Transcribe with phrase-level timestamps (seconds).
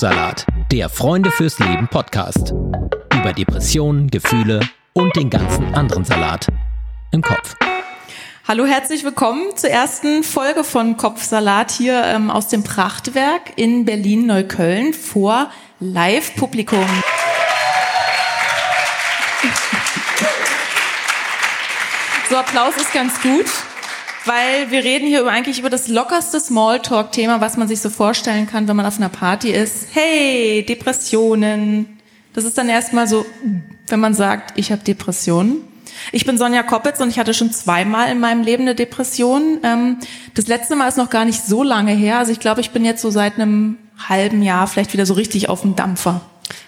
[0.00, 2.54] Kopfsalat, der Freunde fürs Leben Podcast.
[3.14, 4.60] Über Depressionen, Gefühle
[4.94, 6.46] und den ganzen anderen Salat
[7.12, 7.54] im Kopf.
[8.48, 14.94] Hallo, herzlich willkommen zur ersten Folge von Kopfsalat hier ähm, aus dem Prachtwerk in Berlin-Neukölln
[14.94, 15.50] vor
[15.80, 16.86] Live-Publikum.
[22.30, 23.44] So, Applaus ist ganz gut
[24.24, 28.46] weil wir reden hier über, eigentlich über das lockerste Smalltalk-Thema, was man sich so vorstellen
[28.46, 29.88] kann, wenn man auf einer Party ist.
[29.92, 31.98] Hey, Depressionen.
[32.32, 33.26] Das ist dann erstmal so,
[33.88, 35.62] wenn man sagt, ich habe Depressionen.
[36.12, 39.58] Ich bin Sonja Koppitz und ich hatte schon zweimal in meinem Leben eine Depression.
[39.62, 39.98] Ähm,
[40.34, 42.18] das letzte Mal ist noch gar nicht so lange her.
[42.18, 45.48] Also ich glaube, ich bin jetzt so seit einem halben Jahr vielleicht wieder so richtig
[45.48, 46.22] auf dem Dampfer.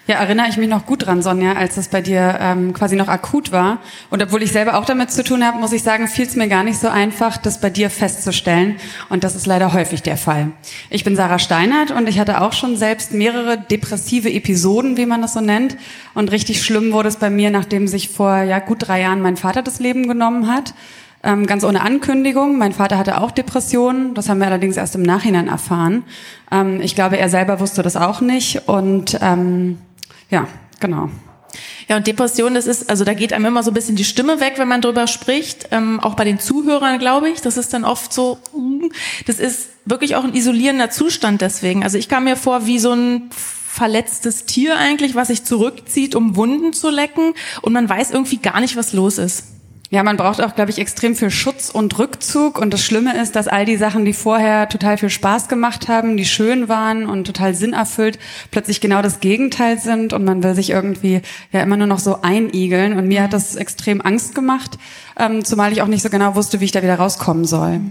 [0.06, 3.08] Ja, erinnere ich mich noch gut dran, Sonja, als das bei dir ähm, quasi noch
[3.08, 3.78] akut war.
[4.10, 6.48] Und obwohl ich selber auch damit zu tun habe, muss ich sagen, fiel es mir
[6.48, 8.76] gar nicht so einfach, das bei dir festzustellen.
[9.08, 10.50] Und das ist leider häufig der Fall.
[10.90, 15.22] Ich bin Sarah Steinert und ich hatte auch schon selbst mehrere depressive Episoden, wie man
[15.22, 15.76] das so nennt.
[16.14, 19.36] Und richtig schlimm wurde es bei mir, nachdem sich vor ja, gut drei Jahren mein
[19.36, 20.74] Vater das Leben genommen hat.
[21.24, 22.58] Ähm, ganz ohne Ankündigung.
[22.58, 24.14] Mein Vater hatte auch Depressionen.
[24.14, 26.04] Das haben wir allerdings erst im Nachhinein erfahren.
[26.50, 28.68] Ähm, ich glaube, er selber wusste das auch nicht.
[28.68, 29.78] Und ähm,
[30.30, 30.48] ja,
[30.80, 31.08] genau.
[31.88, 34.40] Ja, und Depression, das ist, also da geht einem immer so ein bisschen die Stimme
[34.40, 35.68] weg, wenn man drüber spricht.
[35.70, 37.40] Ähm, auch bei den Zuhörern, glaube ich.
[37.40, 38.86] Das ist dann oft so, mm,
[39.26, 41.84] das ist wirklich auch ein isolierender Zustand deswegen.
[41.84, 46.36] Also ich kam mir vor wie so ein verletztes Tier eigentlich, was sich zurückzieht, um
[46.36, 47.34] Wunden zu lecken.
[47.62, 49.44] Und man weiß irgendwie gar nicht, was los ist.
[49.92, 52.58] Ja, man braucht auch, glaube ich, extrem viel Schutz und Rückzug.
[52.58, 56.16] Und das Schlimme ist, dass all die Sachen, die vorher total viel Spaß gemacht haben,
[56.16, 58.18] die schön waren und total sinnerfüllt,
[58.50, 60.14] plötzlich genau das Gegenteil sind.
[60.14, 61.20] Und man will sich irgendwie
[61.52, 62.96] ja immer nur noch so einigeln.
[62.96, 64.78] Und mir hat das extrem Angst gemacht,
[65.18, 67.82] ähm, zumal ich auch nicht so genau wusste, wie ich da wieder rauskommen soll.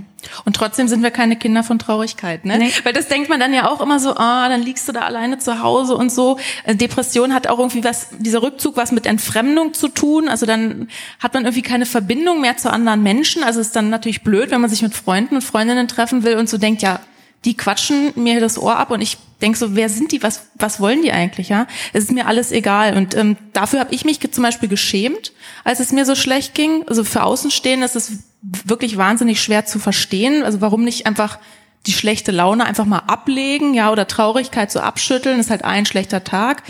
[0.45, 2.57] Und trotzdem sind wir keine Kinder von Traurigkeit, ne?
[2.57, 2.71] Nee.
[2.83, 5.37] Weil das denkt man dann ja auch immer so, ah, dann liegst du da alleine
[5.39, 6.37] zu Hause und so.
[6.63, 10.27] Äh, Depression hat auch irgendwie was, dieser Rückzug was mit Entfremdung zu tun.
[10.27, 10.87] Also dann
[11.19, 13.43] hat man irgendwie keine Verbindung mehr zu anderen Menschen.
[13.43, 16.49] Also ist dann natürlich blöd, wenn man sich mit Freunden und Freundinnen treffen will und
[16.49, 16.99] so denkt, ja,
[17.45, 20.79] die quatschen mir das Ohr ab und ich denk so, wer sind die, was, was
[20.79, 21.65] wollen die eigentlich, ja?
[21.93, 22.95] Es ist mir alles egal.
[22.95, 26.83] Und ähm, dafür habe ich mich zum Beispiel geschämt, als es mir so schlecht ging.
[26.87, 30.43] Also für Außenstehende ist es wirklich wahnsinnig schwer zu verstehen.
[30.43, 31.39] Also warum nicht einfach
[31.87, 36.23] die schlechte Laune einfach mal ablegen, ja, oder Traurigkeit so abschütteln, ist halt ein schlechter
[36.23, 36.61] Tag.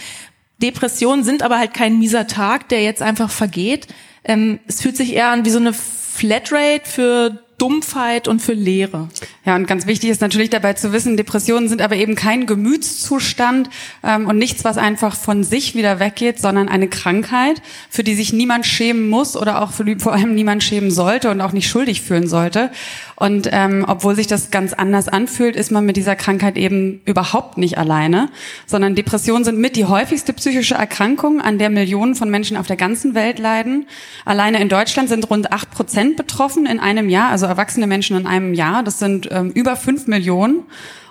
[0.61, 3.87] Depressionen sind aber halt kein mieser Tag, der jetzt einfach vergeht.
[4.23, 9.07] Ähm, es fühlt sich eher an wie so eine Flatrate für Dumpfheit und für Leere.
[9.45, 13.69] Ja, und ganz wichtig ist natürlich dabei zu wissen, Depressionen sind aber eben kein Gemütszustand
[14.03, 17.61] ähm, und nichts, was einfach von sich wieder weggeht, sondern eine Krankheit,
[17.91, 21.29] für die sich niemand schämen muss oder auch für die vor allem niemand schämen sollte
[21.29, 22.71] und auch nicht schuldig fühlen sollte.
[23.21, 27.55] Und ähm, obwohl sich das ganz anders anfühlt, ist man mit dieser Krankheit eben überhaupt
[27.55, 28.29] nicht alleine,
[28.65, 32.77] sondern Depressionen sind mit die häufigste psychische Erkrankung, an der Millionen von Menschen auf der
[32.77, 33.85] ganzen Welt leiden.
[34.25, 38.25] Alleine in Deutschland sind rund acht Prozent betroffen in einem Jahr, also erwachsene Menschen in
[38.25, 38.81] einem Jahr.
[38.81, 40.63] Das sind ähm, über fünf Millionen.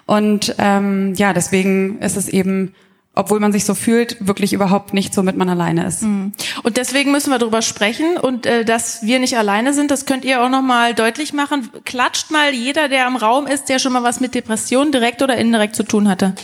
[0.04, 2.74] Und ähm, ja, deswegen ist es eben
[3.14, 6.02] obwohl man sich so fühlt, wirklich überhaupt nicht, womit man alleine ist.
[6.02, 6.32] Mhm.
[6.62, 10.24] Und deswegen müssen wir darüber sprechen und äh, dass wir nicht alleine sind, das könnt
[10.24, 11.68] ihr auch noch mal deutlich machen.
[11.84, 15.36] Klatscht mal jeder, der im Raum ist, der schon mal was mit Depressionen direkt oder
[15.36, 16.34] indirekt zu tun hatte.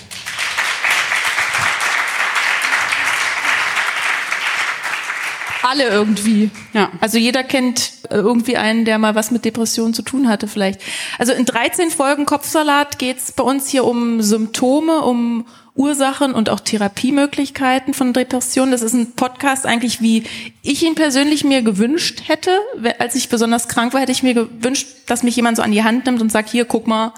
[5.67, 6.51] Alle irgendwie.
[6.73, 6.91] Ja.
[7.01, 10.81] Also jeder kennt äh, irgendwie einen, der mal was mit Depressionen zu tun hatte vielleicht.
[11.19, 16.61] Also in 13 Folgen Kopfsalat geht's bei uns hier um Symptome, um Ursachen und auch
[16.61, 18.73] Therapiemöglichkeiten von Depressionen.
[18.73, 20.25] Das ist ein Podcast eigentlich, wie
[20.63, 22.51] ich ihn persönlich mir gewünscht hätte.
[22.99, 25.85] Als ich besonders krank war, hätte ich mir gewünscht, dass mich jemand so an die
[25.85, 27.13] Hand nimmt und sagt, hier, guck mal,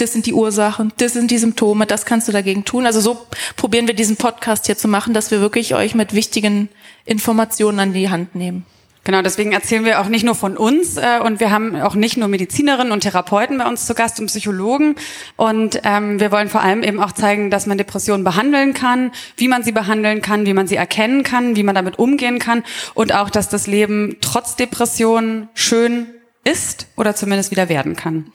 [0.00, 2.86] das sind die Ursachen, das sind die Symptome, das kannst du dagegen tun.
[2.86, 6.68] Also so probieren wir diesen Podcast hier zu machen, dass wir wirklich euch mit wichtigen
[7.04, 8.64] Informationen an die Hand nehmen.
[9.02, 12.18] Genau, deswegen erzählen wir auch nicht nur von uns äh, und wir haben auch nicht
[12.18, 14.94] nur Medizinerinnen und Therapeuten bei uns zu Gast und Psychologen
[15.36, 19.48] und ähm, wir wollen vor allem eben auch zeigen, dass man Depressionen behandeln kann, wie
[19.48, 23.14] man sie behandeln kann, wie man sie erkennen kann, wie man damit umgehen kann und
[23.14, 26.06] auch, dass das Leben trotz Depressionen schön
[26.44, 28.32] ist oder zumindest wieder werden kann.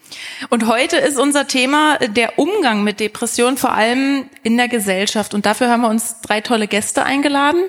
[0.48, 5.34] Und heute ist unser Thema der Umgang mit Depressionen, vor allem in der Gesellschaft.
[5.34, 7.64] Und dafür haben wir uns drei tolle Gäste eingeladen.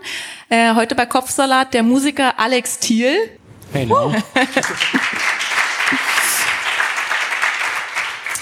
[0.50, 3.16] Äh, heute bei Kopfsalat der Musiker Alex Thiel.
[3.74, 4.14] Hey, no.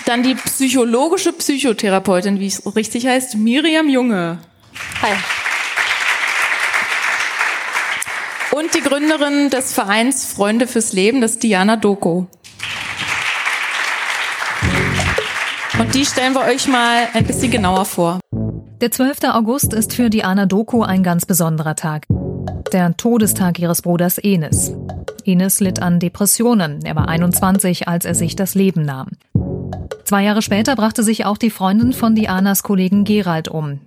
[0.06, 4.38] Dann die psychologische Psychotherapeutin, wie es richtig heißt, Miriam Junge.
[5.01, 5.13] Hi.
[8.56, 12.28] Und die Gründerin des Vereins Freunde fürs Leben, das ist Diana Doko.
[15.78, 18.22] Und die stellen wir euch mal ein bisschen genauer vor.
[18.80, 19.25] Der 12.
[19.34, 22.06] August ist für Diana Doku ein ganz besonderer Tag.
[22.72, 24.72] Der Todestag ihres Bruders Enes.
[25.25, 26.80] Enes litt an Depressionen.
[26.86, 29.10] Er war 21, als er sich das Leben nahm.
[30.06, 33.81] Zwei Jahre später brachte sich auch die Freundin von Dianas Kollegen Gerald um.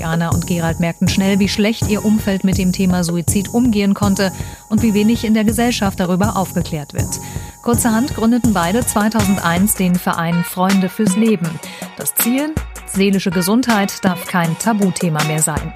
[0.00, 4.32] Diana und Gerald merkten schnell, wie schlecht ihr Umfeld mit dem Thema Suizid umgehen konnte
[4.70, 7.20] und wie wenig in der Gesellschaft darüber aufgeklärt wird.
[7.60, 11.50] Kurzerhand gründeten beide 2001 den Verein Freunde fürs Leben.
[11.98, 12.54] Das Ziel?
[12.86, 15.74] Seelische Gesundheit darf kein Tabuthema mehr sein.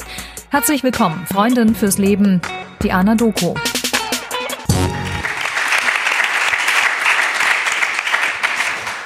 [0.49, 2.41] Herzlich willkommen, Freundin fürs Leben,
[2.83, 3.53] Diana Doku.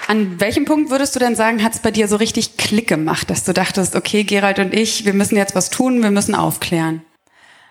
[0.09, 3.29] An welchem Punkt würdest du denn sagen, hat es bei dir so richtig Klick gemacht,
[3.29, 7.03] dass du dachtest, okay, Gerald und ich, wir müssen jetzt was tun, wir müssen aufklären?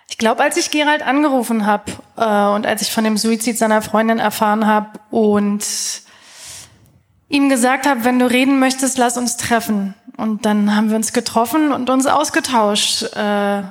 [0.07, 3.81] Ich glaube, als ich Gerald angerufen habe äh, und als ich von dem Suizid seiner
[3.81, 5.65] Freundin erfahren habe und
[7.27, 9.95] ihm gesagt habe, wenn du reden möchtest, lass uns treffen.
[10.15, 13.63] Und dann haben wir uns getroffen und uns ausgetauscht, äh,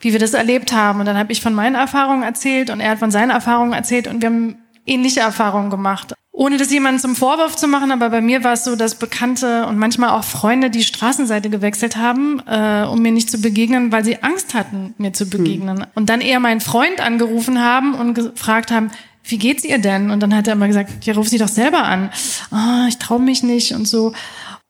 [0.00, 0.98] wie wir das erlebt haben.
[0.98, 4.08] Und dann habe ich von meinen Erfahrungen erzählt und er hat von seinen Erfahrungen erzählt
[4.08, 6.14] und wir haben ähnliche Erfahrungen gemacht.
[6.40, 9.66] Ohne das jemandem zum Vorwurf zu machen, aber bei mir war es so, dass Bekannte
[9.66, 14.06] und manchmal auch Freunde die Straßenseite gewechselt haben, äh, um mir nicht zu begegnen, weil
[14.06, 15.82] sie Angst hatten, mir zu begegnen.
[15.82, 15.86] Hm.
[15.94, 18.90] Und dann eher meinen Freund angerufen haben und gefragt haben,
[19.22, 20.10] wie geht's ihr denn?
[20.10, 22.08] Und dann hat er immer gesagt, ja, ruf sie doch selber an.
[22.50, 24.14] Oh, ich traue mich nicht und so.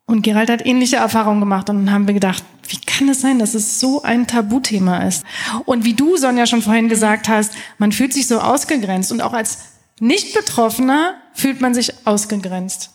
[0.07, 3.39] Und Gerald hat ähnliche Erfahrungen gemacht und dann haben wir gedacht, wie kann es sein,
[3.39, 5.23] dass es so ein Tabuthema ist?
[5.67, 9.35] Und wie du, Sonja, schon vorhin gesagt hast, man fühlt sich so ausgegrenzt und auch
[9.35, 9.59] als
[10.01, 12.91] Nicht-Betroffener fühlt man sich ausgegrenzt.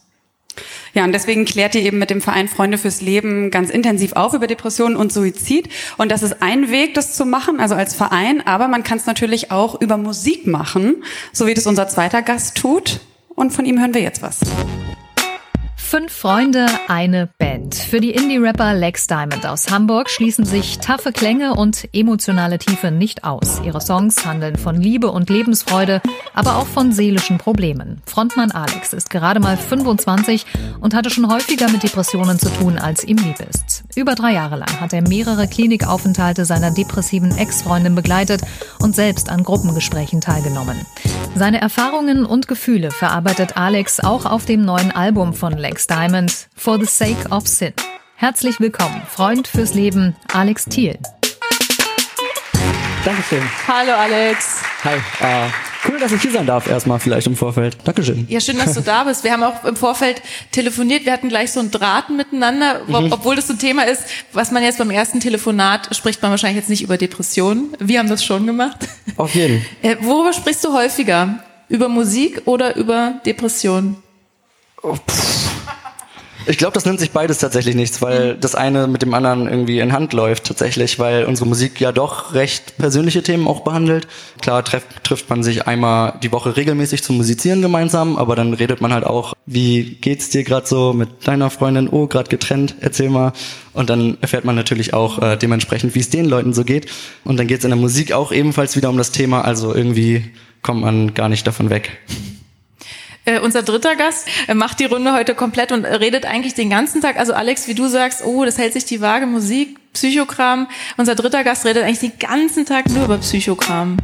[0.94, 4.34] Ja, und deswegen klärt ihr eben mit dem Verein Freunde fürs Leben ganz intensiv auf
[4.34, 5.68] über Depressionen und Suizid.
[5.98, 8.46] Und das ist ein Weg, das zu machen, also als Verein.
[8.48, 11.04] Aber man kann es natürlich auch über Musik machen,
[11.34, 13.02] so wie das unser zweiter Gast tut.
[13.36, 14.40] Und von ihm hören wir jetzt was.
[15.98, 17.74] Fünf Freunde, eine Band.
[17.74, 23.24] Für die Indie-Rapper Lex Diamond aus Hamburg schließen sich taffe Klänge und emotionale Tiefe nicht
[23.24, 23.62] aus.
[23.64, 26.02] Ihre Songs handeln von Liebe und Lebensfreude,
[26.34, 28.02] aber auch von seelischen Problemen.
[28.06, 30.46] Frontmann Alex ist gerade mal 25
[30.82, 33.86] und hatte schon häufiger mit Depressionen zu tun, als ihm lieb ist.
[33.96, 38.42] Über drei Jahre lang hat er mehrere Klinikaufenthalte seiner depressiven Ex-Freundin begleitet
[38.82, 40.76] und selbst an Gruppengesprächen teilgenommen.
[41.38, 46.48] Seine Erfahrungen und Gefühle verarbeitet Alex auch auf dem neuen Album von Lex Alex Diamond,
[46.56, 47.74] For the Sake of Sin.
[48.16, 50.98] Herzlich willkommen, Freund fürs Leben, Alex Thiel.
[53.04, 53.44] Dankeschön.
[53.68, 54.62] Hallo Alex.
[54.86, 54.96] Hi.
[54.96, 57.78] Uh, cool, dass ich hier sein darf, erstmal vielleicht im Vorfeld.
[57.84, 58.26] Dankeschön.
[58.30, 59.24] Ja, schön, dass du da bist.
[59.24, 60.22] Wir haben auch im Vorfeld
[60.52, 61.06] telefoniert.
[61.06, 63.12] Wir hatten gleich so ein Drahten miteinander, mhm.
[63.12, 64.04] obwohl das so ein Thema ist,
[64.34, 67.76] was man jetzt beim ersten Telefonat spricht man wahrscheinlich jetzt nicht über Depressionen.
[67.80, 68.78] Wir haben das schon gemacht.
[69.18, 69.66] Auf jeden.
[69.82, 71.44] Äh, worüber sprichst du häufiger?
[71.68, 73.98] Über Musik oder über Depressionen?
[74.84, 74.96] Oh,
[76.48, 79.80] ich glaube, das nimmt sich beides tatsächlich nichts, weil das eine mit dem anderen irgendwie
[79.80, 84.08] in Hand läuft tatsächlich, weil unsere Musik ja doch recht persönliche Themen auch behandelt.
[84.42, 88.82] Klar treff, trifft man sich einmal die Woche regelmäßig zum Musizieren gemeinsam, aber dann redet
[88.82, 91.90] man halt auch, wie geht's dir gerade so mit deiner Freundin?
[91.90, 93.34] Oh, gerade getrennt, erzähl mal.
[93.74, 96.88] Und dann erfährt man natürlich auch äh, dementsprechend, wie es den Leuten so geht.
[97.24, 100.32] Und dann geht's in der Musik auch ebenfalls wieder um das Thema, also irgendwie
[100.62, 101.92] kommt man gar nicht davon weg.
[103.26, 107.02] Äh, unser dritter Gast äh, macht die Runde heute komplett und redet eigentlich den ganzen
[107.02, 107.18] Tag.
[107.18, 110.68] Also Alex, wie du sagst, oh, das hält sich die Waage, Musik, Psychokram.
[110.98, 113.98] Unser dritter Gast redet eigentlich den ganzen Tag nur über Psychokram.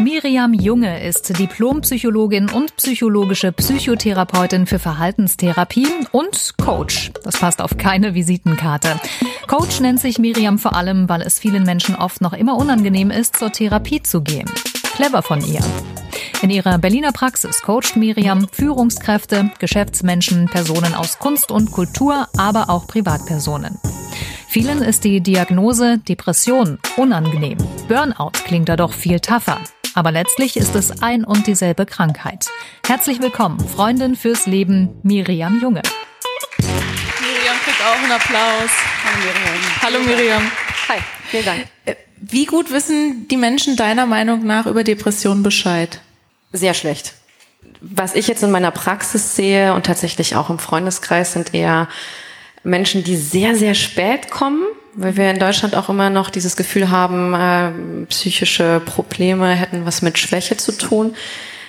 [0.00, 7.10] Miriam Junge ist Diplompsychologin und psychologische Psychotherapeutin für Verhaltenstherapie und Coach.
[7.24, 9.00] Das passt auf keine Visitenkarte.
[9.48, 13.36] Coach nennt sich Miriam vor allem, weil es vielen Menschen oft noch immer unangenehm ist,
[13.36, 14.48] zur Therapie zu gehen.
[14.98, 15.60] Clever von ihr.
[16.42, 22.88] In ihrer Berliner Praxis coacht Miriam Führungskräfte, Geschäftsmenschen, Personen aus Kunst und Kultur, aber auch
[22.88, 23.78] Privatpersonen.
[24.48, 27.58] Vielen ist die Diagnose Depression unangenehm.
[27.86, 29.60] Burnout klingt da doch viel tougher.
[29.94, 32.48] Aber letztlich ist es ein und dieselbe Krankheit.
[32.84, 35.82] Herzlich willkommen, Freundin fürs Leben, Miriam Junge.
[36.58, 38.70] Miriam kriegt auch einen Applaus.
[39.04, 39.62] Hallo Miriam.
[39.80, 40.50] Hallo Miriam.
[40.88, 40.98] Hi,
[41.30, 41.68] vielen Dank.
[42.20, 46.00] Wie gut wissen die Menschen deiner Meinung nach über Depressionen Bescheid?
[46.52, 47.14] Sehr schlecht.
[47.80, 51.88] Was ich jetzt in meiner Praxis sehe und tatsächlich auch im Freundeskreis sind eher
[52.64, 54.62] Menschen, die sehr, sehr spät kommen,
[54.94, 60.02] weil wir in Deutschland auch immer noch dieses Gefühl haben, äh, psychische Probleme hätten was
[60.02, 61.14] mit Schwäche zu tun.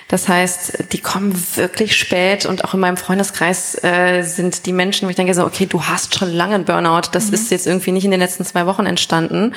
[0.08, 5.06] Das heißt, die kommen wirklich spät und auch in meinem Freundeskreis äh, sind die Menschen,
[5.06, 7.34] wo ich denke so, okay, du hast schon lange einen Burnout, das mhm.
[7.34, 9.54] ist jetzt irgendwie nicht in den letzten zwei Wochen entstanden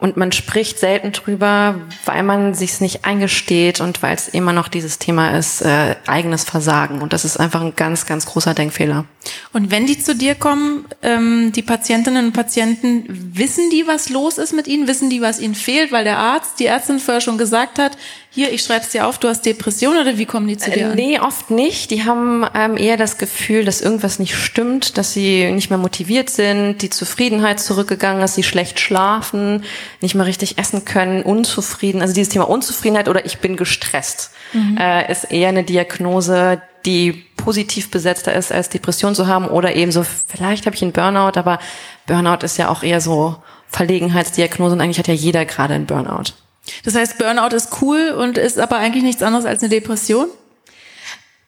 [0.00, 4.68] und man spricht selten drüber, weil man sich's nicht eingesteht und weil es immer noch
[4.68, 7.00] dieses Thema ist, äh, eigenes Versagen.
[7.02, 9.06] Und das ist einfach ein ganz, ganz großer Denkfehler.
[9.52, 14.38] Und wenn die zu dir kommen, ähm, die Patientinnen und Patienten, wissen die, was los
[14.38, 14.86] ist mit ihnen?
[14.86, 15.90] Wissen die, was ihnen fehlt?
[15.90, 17.98] Weil der Arzt, die Ärztin vorher schon gesagt hat,
[18.30, 20.92] hier, ich schreib's dir auf, du hast Depression oder wie kommen die zu dir?
[20.92, 21.90] Äh, nee, oft nicht.
[21.90, 26.28] Die haben ähm, eher das Gefühl, dass irgendwas nicht stimmt, dass sie nicht mehr motiviert
[26.28, 29.64] sind, die Zufriedenheit zurückgegangen ist, sie schlecht schlafen,
[30.02, 32.02] nicht mehr richtig essen können, unzufrieden.
[32.02, 34.76] Also dieses Thema Unzufriedenheit oder ich bin gestresst mhm.
[34.78, 39.90] äh, ist eher eine Diagnose, die positiv besetzter ist, als Depression zu haben oder eben
[39.90, 41.58] so, vielleicht habe ich einen Burnout, aber
[42.06, 43.36] Burnout ist ja auch eher so
[43.68, 46.34] Verlegenheitsdiagnose und eigentlich hat ja jeder gerade einen Burnout.
[46.84, 50.28] Das heißt, Burnout ist cool und ist aber eigentlich nichts anderes als eine Depression?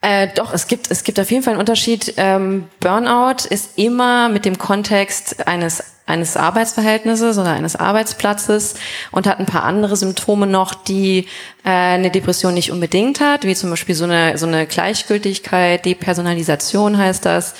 [0.03, 2.15] Äh, doch, es gibt, es gibt auf jeden Fall einen Unterschied.
[2.17, 8.77] Ähm, Burnout ist immer mit dem Kontext eines, eines Arbeitsverhältnisses oder eines Arbeitsplatzes
[9.11, 11.27] und hat ein paar andere Symptome noch, die
[11.65, 16.97] äh, eine Depression nicht unbedingt hat, wie zum Beispiel so eine, so eine Gleichgültigkeit, Depersonalisation
[16.97, 17.55] heißt das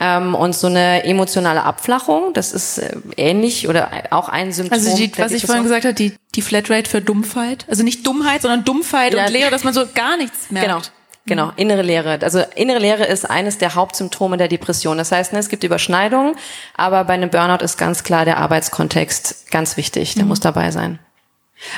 [0.00, 2.32] ähm, und so eine emotionale Abflachung.
[2.34, 4.78] Das ist äh, ähnlich oder auch ein Symptom.
[4.78, 7.66] Also die, was ich vorhin gesagt habe, die, die Flatrate für Dumpfheit.
[7.68, 9.24] Also nicht Dummheit, sondern Dumpfheit ja.
[9.24, 10.66] und Leere, dass man so gar nichts merkt.
[10.66, 10.82] Genau.
[11.28, 12.18] Genau, innere Leere.
[12.22, 14.96] Also innere Leere ist eines der Hauptsymptome der Depression.
[14.96, 16.34] Das heißt, ne, es gibt Überschneidungen,
[16.74, 20.14] aber bei einem Burnout ist ganz klar der Arbeitskontext ganz wichtig.
[20.14, 20.30] Der mhm.
[20.30, 20.98] muss dabei sein.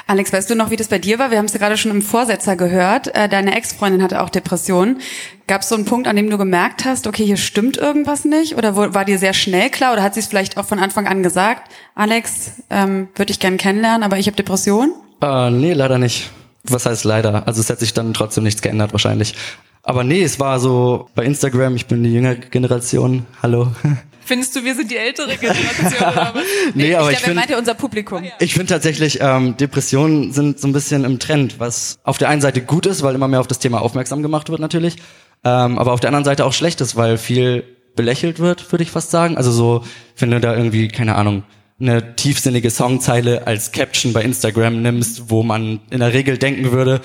[0.07, 1.31] Alex, weißt du noch, wie das bei dir war?
[1.31, 3.15] Wir haben es ja gerade schon im Vorsetzer gehört.
[3.15, 5.01] Äh, deine Ex-Freundin hatte auch Depressionen.
[5.47, 8.57] Gab es so einen Punkt, an dem du gemerkt hast, okay, hier stimmt irgendwas nicht?
[8.57, 9.93] Oder war dir sehr schnell klar?
[9.93, 11.73] Oder hat sie es vielleicht auch von Anfang an gesagt?
[11.95, 14.93] Alex, ähm, würde ich gern kennenlernen, aber ich habe Depressionen?
[15.23, 16.31] Äh, nee, leider nicht.
[16.65, 17.47] Was heißt leider?
[17.47, 19.35] Also es hat sich dann trotzdem nichts geändert wahrscheinlich.
[19.83, 23.73] Aber nee, es war so bei Instagram, ich bin die jüngere Generation, hallo.
[24.25, 26.45] Findest du, wir sind die ältere Generation oder was?
[26.75, 28.23] nee, nee, aber ich, ich finde, meinte unser Publikum.
[28.39, 32.41] Ich finde tatsächlich, ähm, Depressionen sind so ein bisschen im Trend, was auf der einen
[32.41, 34.97] Seite gut ist, weil immer mehr auf das Thema aufmerksam gemacht wird natürlich,
[35.45, 37.65] ähm, aber auf der anderen Seite auch schlecht ist, weil viel
[37.97, 39.37] belächelt wird, würde ich fast sagen.
[39.37, 39.85] Also so,
[40.17, 41.45] wenn du da irgendwie, keine Ahnung,
[41.81, 47.01] eine tiefsinnige Songzeile als Caption bei Instagram nimmst, wo man in der Regel denken würde,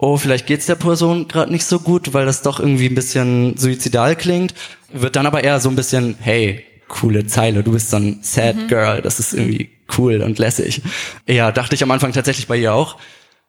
[0.00, 3.56] oh, vielleicht geht's der Person gerade nicht so gut, weil das doch irgendwie ein bisschen
[3.58, 4.54] suizidal klingt,
[4.90, 8.56] wird dann aber eher so ein bisschen, hey, coole Zeile, du bist so ein Sad
[8.56, 8.68] mhm.
[8.68, 10.80] Girl, das ist irgendwie cool und lässig.
[11.28, 12.96] Ja, dachte ich am Anfang tatsächlich bei ihr auch,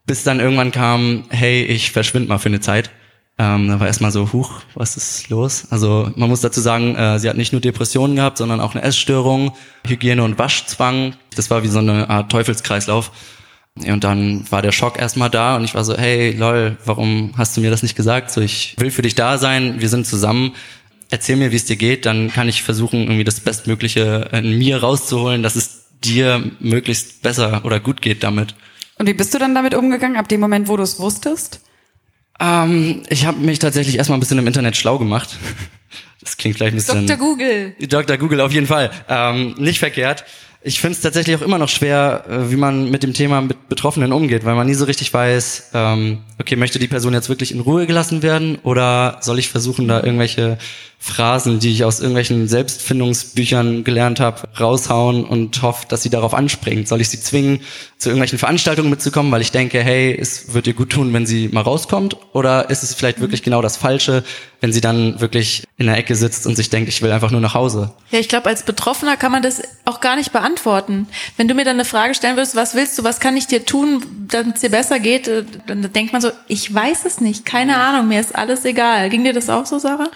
[0.06, 2.92] bis dann irgendwann kam, hey, ich verschwind mal für eine Zeit.
[3.38, 5.68] Ähm, da war erstmal so, huch, was ist los?
[5.70, 8.84] Also man muss dazu sagen, äh, sie hat nicht nur Depressionen gehabt, sondern auch eine
[8.84, 9.54] Essstörung,
[9.88, 11.16] Hygiene- und Waschzwang.
[11.38, 13.12] Das war wie so eine Art Teufelskreislauf.
[13.76, 17.56] Und dann war der Schock erstmal da und ich war so, hey, lol, warum hast
[17.56, 18.30] du mir das nicht gesagt?
[18.32, 20.54] So, ich will für dich da sein, wir sind zusammen.
[21.10, 24.82] Erzähl mir, wie es dir geht, dann kann ich versuchen, irgendwie das Bestmögliche in mir
[24.82, 28.56] rauszuholen, dass es dir möglichst besser oder gut geht damit.
[28.98, 31.62] Und wie bist du dann damit umgegangen, ab dem Moment, wo du es wusstest?
[32.40, 35.30] Ähm, ich habe mich tatsächlich erstmal ein bisschen im Internet schlau gemacht.
[36.24, 37.08] Das klingt gleich ein bisschen...
[37.08, 37.18] Dr.
[37.18, 37.76] Google.
[37.80, 38.16] Dr.
[38.16, 38.92] Google, auf jeden Fall.
[39.10, 40.24] Ähm, nicht verkehrt.
[40.64, 43.68] Ich finde es tatsächlich auch immer noch schwer, äh, wie man mit dem Thema mit
[43.68, 47.52] Betroffenen umgeht, weil man nie so richtig weiß, ähm, okay, möchte die Person jetzt wirklich
[47.52, 50.60] in Ruhe gelassen werden oder soll ich versuchen, da irgendwelche
[51.04, 56.88] Phrasen, die ich aus irgendwelchen Selbstfindungsbüchern gelernt habe, raushauen und hoffe, dass sie darauf anspringt.
[56.88, 57.62] Soll ich sie zwingen,
[57.98, 61.48] zu irgendwelchen Veranstaltungen mitzukommen, weil ich denke, hey, es wird ihr gut tun, wenn sie
[61.48, 62.18] mal rauskommt?
[62.34, 64.24] Oder ist es vielleicht wirklich genau das Falsche,
[64.60, 67.42] wenn sie dann wirklich in der Ecke sitzt und sich denkt, ich will einfach nur
[67.42, 67.94] nach Hause?
[68.12, 71.08] Ja, ich glaube, als Betroffener kann man das auch gar nicht beantworten.
[71.36, 73.66] Wenn du mir dann eine Frage stellen würdest, was willst du, was kann ich dir
[73.66, 77.44] tun, damit es dir besser geht, äh, dann denkt man so, ich weiß es nicht,
[77.44, 79.10] keine Ahnung, mir ist alles egal.
[79.10, 80.12] Ging dir das auch so, Sarah?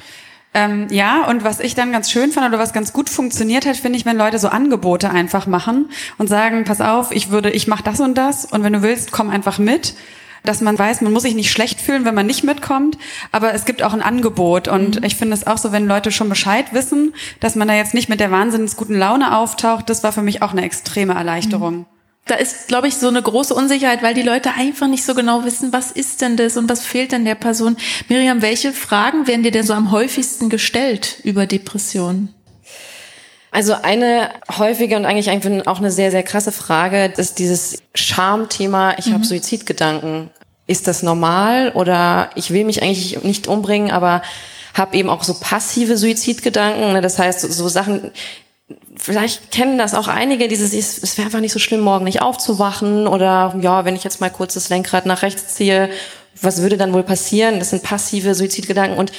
[0.56, 3.76] Ähm, ja, und was ich dann ganz schön fand oder was ganz gut funktioniert hat,
[3.76, 7.68] finde ich, wenn Leute so Angebote einfach machen und sagen, pass auf, ich würde, ich
[7.68, 9.96] mache das und das und wenn du willst, komm einfach mit.
[10.44, 13.00] Dass man weiß, man muss sich nicht schlecht fühlen, wenn man nicht mitkommt,
[13.32, 14.68] aber es gibt auch ein Angebot.
[14.68, 15.04] Und mhm.
[15.04, 18.10] ich finde es auch so, wenn Leute schon Bescheid wissen, dass man da jetzt nicht
[18.10, 21.80] mit der wahnsinnig guten Laune auftaucht, das war für mich auch eine extreme Erleichterung.
[21.80, 21.95] Mhm
[22.26, 25.46] da ist, glaube ich, so eine große Unsicherheit, weil die Leute einfach nicht so genau
[25.46, 27.78] wissen, was ist denn das und was fehlt denn der Person.
[28.10, 32.34] Miriam, welche Fragen werden dir denn so am häufigsten gestellt über Depressionen?
[33.52, 35.30] Also eine häufige und eigentlich
[35.68, 39.14] auch eine sehr, sehr krasse Frage ist dieses Schamthema, ich mhm.
[39.14, 40.30] habe Suizidgedanken.
[40.68, 44.24] Ist das normal oder ich will mich eigentlich nicht umbringen, aber
[44.74, 46.94] habe eben auch so passive Suizidgedanken.
[46.94, 47.02] Ne?
[47.02, 48.12] Das heißt, so Sachen,
[48.96, 53.08] vielleicht kennen das auch einige, dieses, es wäre einfach nicht so schlimm, morgen nicht aufzuwachen
[53.08, 55.90] oder ja, wenn ich jetzt mal kurz das Lenkrad nach rechts ziehe,
[56.42, 57.60] was würde dann wohl passieren?
[57.60, 59.12] Das sind passive Suizidgedanken und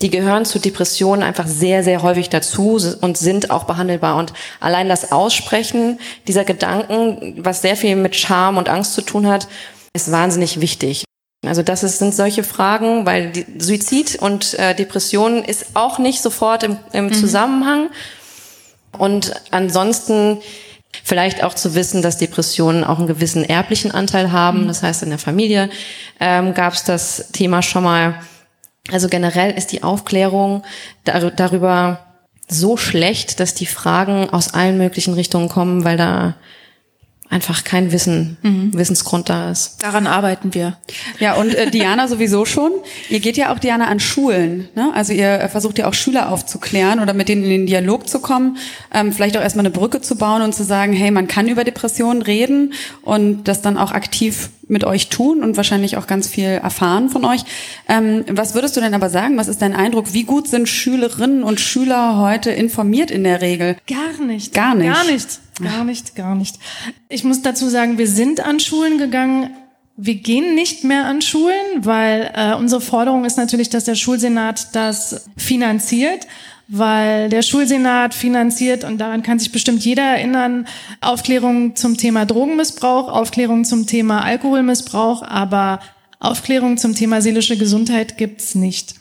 [0.00, 4.16] die gehören zu Depressionen einfach sehr, sehr häufig dazu und sind auch behandelbar.
[4.16, 9.28] Und allein das Aussprechen dieser Gedanken, was sehr viel mit Scham und Angst zu tun
[9.28, 9.46] hat,
[9.92, 11.04] ist wahnsinnig wichtig.
[11.46, 16.64] Also das ist, sind solche Fragen, weil Suizid und äh, Depression ist auch nicht sofort
[16.64, 17.12] im, im mhm.
[17.12, 17.90] Zusammenhang.
[18.98, 20.38] Und ansonsten
[21.02, 24.62] vielleicht auch zu wissen, dass Depressionen auch einen gewissen erblichen Anteil haben.
[24.62, 24.68] Mhm.
[24.68, 25.70] Das heißt, in der Familie
[26.20, 28.14] ähm, gab es das Thema schon mal.
[28.92, 30.62] Also generell ist die Aufklärung
[31.04, 32.00] dar darüber
[32.48, 36.34] so schlecht, dass die Fragen aus allen möglichen Richtungen kommen, weil da
[37.34, 38.70] einfach kein Wissen, mhm.
[38.74, 39.82] Wissensgrund da ist.
[39.82, 40.76] Daran arbeiten wir.
[41.18, 42.70] Ja, und äh, Diana sowieso schon.
[43.10, 44.68] Ihr geht ja auch, Diana, an Schulen.
[44.76, 44.92] Ne?
[44.94, 48.56] Also ihr versucht ja auch Schüler aufzuklären oder mit denen in den Dialog zu kommen,
[48.92, 51.64] ähm, vielleicht auch erstmal eine Brücke zu bauen und zu sagen, hey, man kann über
[51.64, 52.72] Depressionen reden
[53.02, 57.24] und das dann auch aktiv mit euch tun und wahrscheinlich auch ganz viel erfahren von
[57.24, 57.44] euch.
[57.88, 59.36] Ähm, was würdest du denn aber sagen?
[59.36, 60.12] Was ist dein Eindruck?
[60.12, 63.76] Wie gut sind Schülerinnen und Schüler heute informiert in der Regel?
[63.88, 64.54] Gar nicht.
[64.54, 64.92] Gar nicht.
[64.92, 65.40] Gar nicht.
[65.62, 66.58] Gar nicht, gar nicht.
[67.08, 69.50] Ich muss dazu sagen, wir sind an Schulen gegangen.
[69.96, 74.74] Wir gehen nicht mehr an Schulen, weil äh, unsere Forderung ist natürlich, dass der Schulsenat
[74.74, 76.26] das finanziert
[76.68, 80.66] weil der Schulsenat finanziert, und daran kann sich bestimmt jeder erinnern,
[81.00, 85.80] Aufklärung zum Thema Drogenmissbrauch, Aufklärung zum Thema Alkoholmissbrauch, aber
[86.20, 88.94] Aufklärung zum Thema seelische Gesundheit gibt's nicht.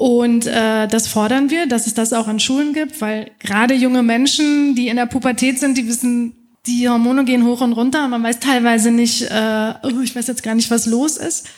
[0.00, 4.04] Und äh, das fordern wir, dass es das auch an Schulen gibt, weil gerade junge
[4.04, 6.36] Menschen, die in der Pubertät sind, die wissen,
[6.68, 8.06] die Hormone gehen hoch und runter.
[8.06, 11.48] Man weiß teilweise nicht, äh, oh, ich weiß jetzt gar nicht, was los ist.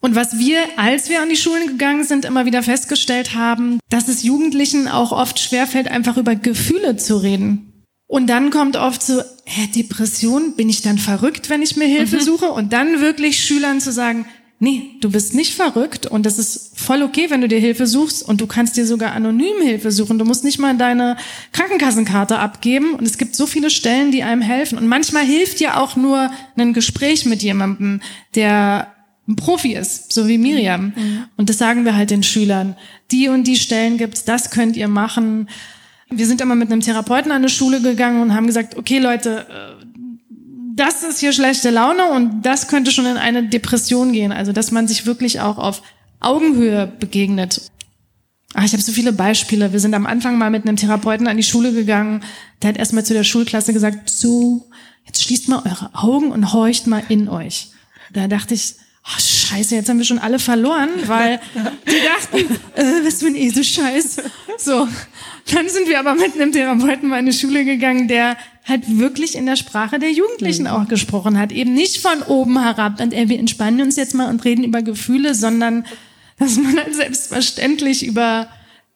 [0.00, 4.08] Und was wir, als wir an die Schulen gegangen sind, immer wieder festgestellt haben, dass
[4.08, 7.84] es Jugendlichen auch oft schwerfällt, einfach über Gefühle zu reden.
[8.06, 12.16] Und dann kommt oft so, hä, Depression, bin ich dann verrückt, wenn ich mir Hilfe
[12.16, 12.20] mhm.
[12.22, 12.50] suche?
[12.50, 14.24] Und dann wirklich Schülern zu sagen,
[14.58, 18.26] nee, du bist nicht verrückt und das ist voll okay, wenn du dir Hilfe suchst
[18.26, 20.18] und du kannst dir sogar anonym Hilfe suchen.
[20.18, 21.16] Du musst nicht mal deine
[21.52, 24.78] Krankenkassenkarte abgeben und es gibt so viele Stellen, die einem helfen.
[24.78, 28.00] Und manchmal hilft ja auch nur ein Gespräch mit jemandem,
[28.34, 28.88] der
[29.26, 30.92] ein Profi ist, so wie Miriam.
[30.96, 31.24] Mhm.
[31.36, 32.76] Und das sagen wir halt den Schülern.
[33.10, 35.48] Die und die Stellen gibt's, das könnt ihr machen.
[36.10, 39.46] Wir sind immer mit einem Therapeuten an eine Schule gegangen und haben gesagt, okay Leute,
[39.48, 39.84] äh,
[40.76, 44.32] das ist hier schlechte Laune und das könnte schon in eine Depression gehen.
[44.32, 45.82] Also, dass man sich wirklich auch auf
[46.18, 47.70] Augenhöhe begegnet.
[48.54, 49.72] Ach, ich habe so viele Beispiele.
[49.72, 52.24] Wir sind am Anfang mal mit einem Therapeuten an die Schule gegangen.
[52.60, 54.68] Der hat erstmal zu der Schulklasse gesagt, so,
[55.06, 57.68] jetzt schließt mal eure Augen und horcht mal in euch.
[58.12, 58.74] Da dachte ich,
[59.06, 61.40] oh, scheiße, jetzt haben wir schon alle verloren, weil
[61.86, 64.22] die dachten, äh, was für ein Esel-Scheiß.
[64.58, 64.88] So,
[65.52, 68.36] dann sind wir aber mit einem Therapeuten mal in eine Schule gegangen, der
[68.66, 70.70] halt wirklich in der Sprache der Jugendlichen mhm.
[70.70, 71.52] auch gesprochen hat.
[71.52, 74.82] Eben nicht von oben herab, und äh, wir entspannen uns jetzt mal und reden über
[74.82, 75.84] Gefühle, sondern
[76.38, 78.48] dass man halt selbstverständlich über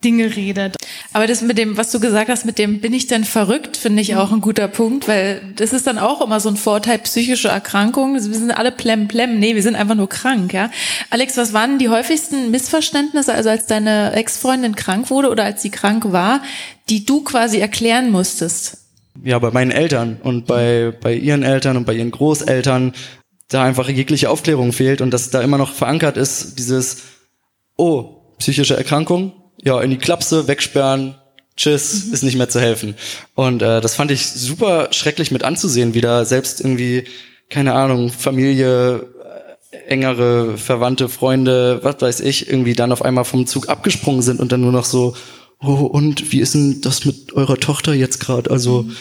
[0.04, 0.76] Dinge redet.
[1.12, 4.00] Aber das mit dem, was du gesagt hast, mit dem bin ich denn verrückt, finde
[4.00, 7.48] ich auch ein guter Punkt, weil das ist dann auch immer so ein Vorteil psychische
[7.48, 8.14] Erkrankungen.
[8.14, 9.40] Wir sind alle plem plem.
[9.40, 10.70] Nee, wir sind einfach nur krank, ja.
[11.10, 15.70] Alex, was waren die häufigsten Missverständnisse, also als deine Ex-Freundin krank wurde oder als sie
[15.70, 16.42] krank war,
[16.88, 18.78] die du quasi erklären musstest?
[19.24, 22.92] Ja, bei meinen Eltern und bei, bei ihren Eltern und bei ihren Großeltern
[23.48, 26.98] da einfach jegliche Aufklärung fehlt und dass da immer noch verankert ist, dieses,
[27.76, 29.32] oh, psychische Erkrankung,
[29.62, 31.14] ja, in die Klapse, wegsperren,
[31.56, 32.14] tschüss, mhm.
[32.14, 32.94] ist nicht mehr zu helfen.
[33.34, 37.04] Und äh, das fand ich super schrecklich mit anzusehen, wie da selbst irgendwie,
[37.50, 39.06] keine Ahnung, Familie,
[39.70, 44.40] äh, engere Verwandte, Freunde, was weiß ich, irgendwie dann auf einmal vom Zug abgesprungen sind
[44.40, 45.14] und dann nur noch so,
[45.60, 48.50] oh, und wie ist denn das mit eurer Tochter jetzt gerade?
[48.50, 48.96] Also mhm.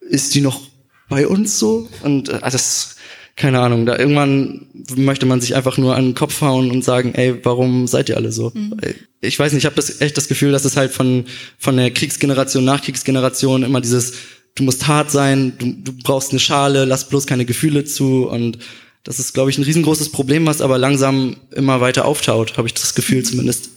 [0.00, 0.60] ist die noch
[1.08, 1.88] bei uns so?
[2.02, 2.95] Und äh, das
[3.36, 7.14] keine Ahnung, da irgendwann möchte man sich einfach nur an den Kopf hauen und sagen,
[7.14, 8.50] ey, warum seid ihr alle so?
[8.54, 8.80] Mhm.
[9.20, 11.26] Ich weiß nicht, ich habe das echt das Gefühl, dass es halt von
[11.58, 14.14] von der Kriegsgeneration, Nachkriegsgeneration immer dieses
[14.54, 18.58] du musst hart sein, du, du brauchst eine Schale, lass bloß keine Gefühle zu und
[19.04, 22.74] das ist glaube ich ein riesengroßes Problem, was aber langsam immer weiter auftaut, habe ich
[22.74, 23.70] das Gefühl zumindest.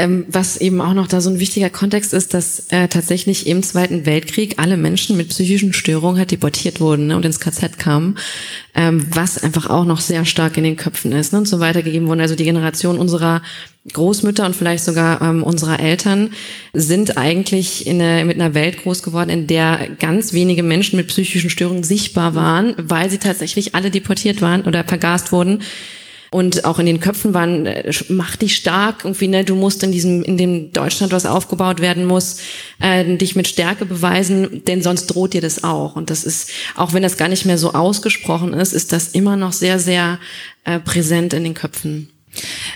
[0.00, 3.62] Ähm, was eben auch noch da so ein wichtiger Kontext ist, dass äh, tatsächlich im
[3.62, 8.16] Zweiten Weltkrieg alle Menschen mit psychischen Störungen halt deportiert wurden ne, und ins KZ kamen,
[8.74, 12.08] ähm, was einfach auch noch sehr stark in den Köpfen ist ne, und so weitergegeben
[12.08, 12.22] wurden.
[12.22, 13.42] Also die Generation unserer
[13.92, 16.30] Großmütter und vielleicht sogar ähm, unserer Eltern
[16.72, 21.08] sind eigentlich in eine, mit einer Welt groß geworden, in der ganz wenige Menschen mit
[21.08, 25.60] psychischen Störungen sichtbar waren, weil sie tatsächlich alle deportiert waren oder vergast wurden
[26.30, 29.90] und auch in den Köpfen waren, äh, mach dich stark, irgendwie, ne, du musst in
[29.90, 32.38] diesem, in dem Deutschland, was aufgebaut werden muss,
[32.80, 35.96] äh, dich mit Stärke beweisen, denn sonst droht dir das auch.
[35.96, 39.36] Und das ist, auch wenn das gar nicht mehr so ausgesprochen ist, ist das immer
[39.36, 40.20] noch sehr, sehr
[40.64, 42.08] äh, präsent in den Köpfen.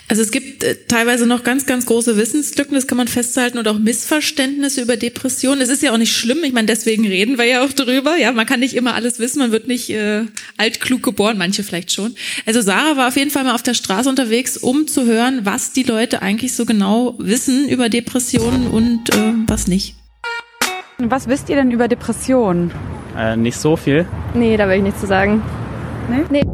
[0.08, 3.68] Also es gibt äh, teilweise noch ganz, ganz große Wissenslücken, das kann man festhalten, und
[3.68, 5.60] auch Missverständnisse über Depressionen.
[5.60, 8.16] Es ist ja auch nicht schlimm, ich meine, deswegen reden wir ja auch drüber.
[8.16, 10.22] Ja, man kann nicht immer alles wissen, man wird nicht äh,
[10.56, 12.14] altklug geboren, manche vielleicht schon.
[12.46, 15.72] Also Sarah war auf jeden Fall mal auf der Straße unterwegs, um zu hören, was
[15.72, 19.94] die Leute eigentlich so genau wissen über Depressionen und äh, was nicht.
[20.98, 22.72] Was wisst ihr denn über Depressionen?
[23.16, 24.06] Äh, nicht so viel.
[24.34, 25.42] Nee, da will ich nichts zu sagen.
[26.08, 26.24] Nee?
[26.30, 26.53] Nee.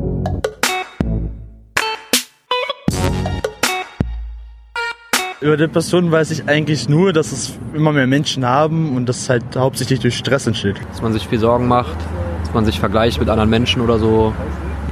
[5.42, 9.42] Über Depressionen weiß ich eigentlich nur, dass es immer mehr Menschen haben und das halt
[9.56, 10.76] hauptsächlich durch Stress entsteht.
[10.90, 11.96] Dass man sich viel Sorgen macht,
[12.44, 14.34] dass man sich vergleicht mit anderen Menschen oder so,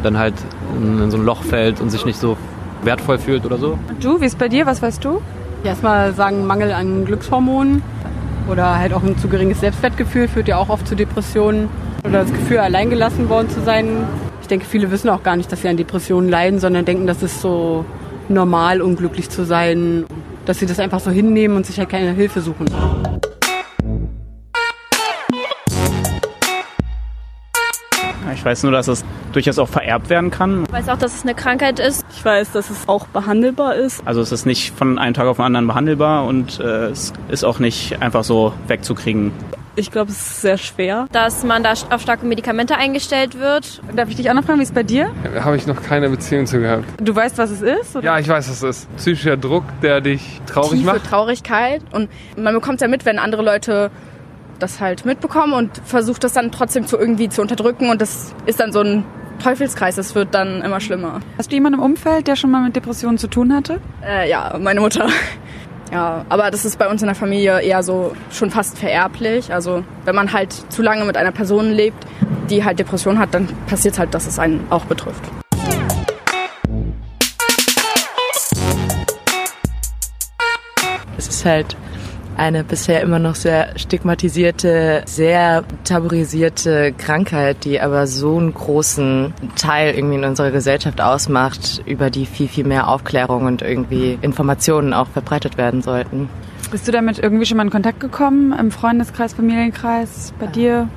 [0.03, 0.33] dann halt
[0.75, 2.39] in, in so ein Loch fällt und sich nicht so
[2.83, 3.79] wertvoll fühlt oder so.
[3.91, 4.65] Und du, wie ist bei dir?
[4.65, 5.21] Was weißt du?
[5.65, 7.83] Erstmal sagen Mangel an Glückshormonen
[8.51, 11.69] oder halt auch ein zu geringes Selbstwertgefühl führt ja auch oft zu Depressionen
[12.05, 13.87] oder das Gefühl, alleingelassen worden zu sein.
[14.41, 17.23] Ich denke, viele wissen auch gar nicht, dass sie an Depressionen leiden, sondern denken, das
[17.23, 17.85] ist so
[18.31, 20.05] normal, unglücklich zu sein,
[20.49, 22.65] dass sie das einfach so hinnehmen und sich halt keine Hilfe suchen.
[28.33, 30.65] Ich weiß nur, dass es durchaus auch vererbt werden kann.
[30.65, 32.07] Ich weiß auch, dass es eine Krankheit ist.
[32.11, 34.01] Ich weiß, dass es auch behandelbar ist.
[34.07, 37.45] Also es ist nicht von einem Tag auf den anderen behandelbar und äh, es ist
[37.45, 39.33] auch nicht einfach so wegzukriegen.
[39.79, 41.07] Ich glaube, es ist sehr schwer.
[41.13, 43.81] Dass man da auf starke Medikamente eingestellt wird.
[43.95, 45.13] Darf ich dich auch noch fragen, wie es bei dir?
[45.39, 46.85] Habe ich noch keine Beziehung zu gehabt.
[47.01, 47.95] Du weißt, was es ist?
[47.95, 48.05] Oder?
[48.05, 48.97] Ja, ich weiß, was es ist.
[48.97, 51.07] Psychischer Druck, der dich traurig Tiefe macht.
[51.07, 53.93] Traurigkeit und man bekommt ja mit, wenn andere Leute
[54.59, 58.59] das halt mitbekommen und versucht das dann trotzdem zu irgendwie zu unterdrücken und das ist
[58.59, 59.05] dann so ein
[59.41, 61.21] Teufelskreis, das wird dann immer schlimmer.
[61.39, 63.81] Hast du jemanden im Umfeld, der schon mal mit Depressionen zu tun hatte?
[64.05, 65.07] Äh, ja, meine Mutter.
[65.91, 69.53] Ja, aber das ist bei uns in der Familie eher so schon fast vererblich.
[69.53, 72.05] Also wenn man halt zu lange mit einer Person lebt,
[72.51, 75.23] die halt Depression hat, dann passiert halt, dass es einen auch betrifft.
[81.17, 81.77] Es ist halt
[82.39, 89.95] eine bisher immer noch sehr stigmatisierte, sehr tabuisierte Krankheit, die aber so einen großen Teil
[89.95, 95.09] irgendwie in unserer Gesellschaft ausmacht, über die viel, viel mehr Aufklärung und irgendwie Informationen auch
[95.09, 96.29] verbreitet werden sollten.
[96.71, 98.53] Bist du damit irgendwie schon mal in Kontakt gekommen?
[98.59, 100.89] Im Freundeskreis, Familienkreis, bei dir?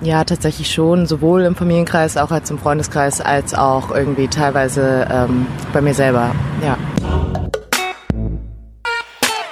[0.00, 5.46] Ja, tatsächlich schon, sowohl im Familienkreis auch als im Freundeskreis, als auch irgendwie teilweise ähm,
[5.72, 6.32] bei mir selber,
[6.64, 6.76] ja.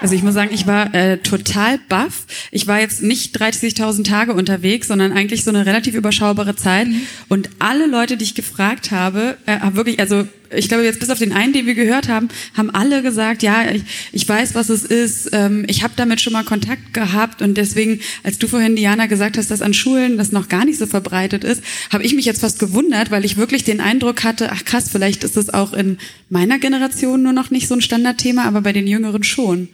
[0.01, 2.27] Also ich muss sagen, ich war äh, total baff.
[2.51, 6.89] Ich war jetzt nicht 30.000 Tage unterwegs, sondern eigentlich so eine relativ überschaubare Zeit.
[6.89, 7.03] Mhm.
[7.29, 11.11] Und alle Leute, die ich gefragt habe, äh, haben wirklich, also ich glaube jetzt bis
[11.11, 13.83] auf den einen, den wir gehört haben, haben alle gesagt, ja, ich,
[14.13, 15.31] ich weiß, was es ist.
[15.33, 19.37] Ähm, ich habe damit schon mal Kontakt gehabt und deswegen, als du vorhin Diana gesagt
[19.37, 22.41] hast, dass an Schulen das noch gar nicht so verbreitet ist, habe ich mich jetzt
[22.41, 25.99] fast gewundert, weil ich wirklich den Eindruck hatte, ach krass, vielleicht ist es auch in
[26.31, 29.69] meiner Generation nur noch nicht so ein Standardthema, aber bei den Jüngeren schon.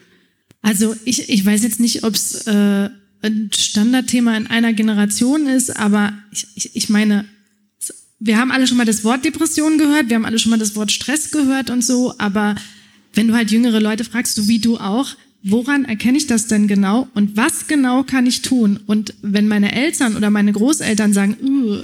[0.67, 2.91] Also ich, ich weiß jetzt nicht, ob es äh,
[3.23, 7.25] ein Standardthema in einer Generation ist, aber ich, ich, ich meine,
[8.19, 10.75] wir haben alle schon mal das Wort Depression gehört, wir haben alle schon mal das
[10.75, 12.57] Wort Stress gehört und so, aber
[13.15, 16.67] wenn du halt jüngere Leute fragst, so wie du auch, woran erkenne ich das denn
[16.67, 18.81] genau und was genau kann ich tun?
[18.87, 21.79] Und wenn meine Eltern oder meine Großeltern sagen, uh,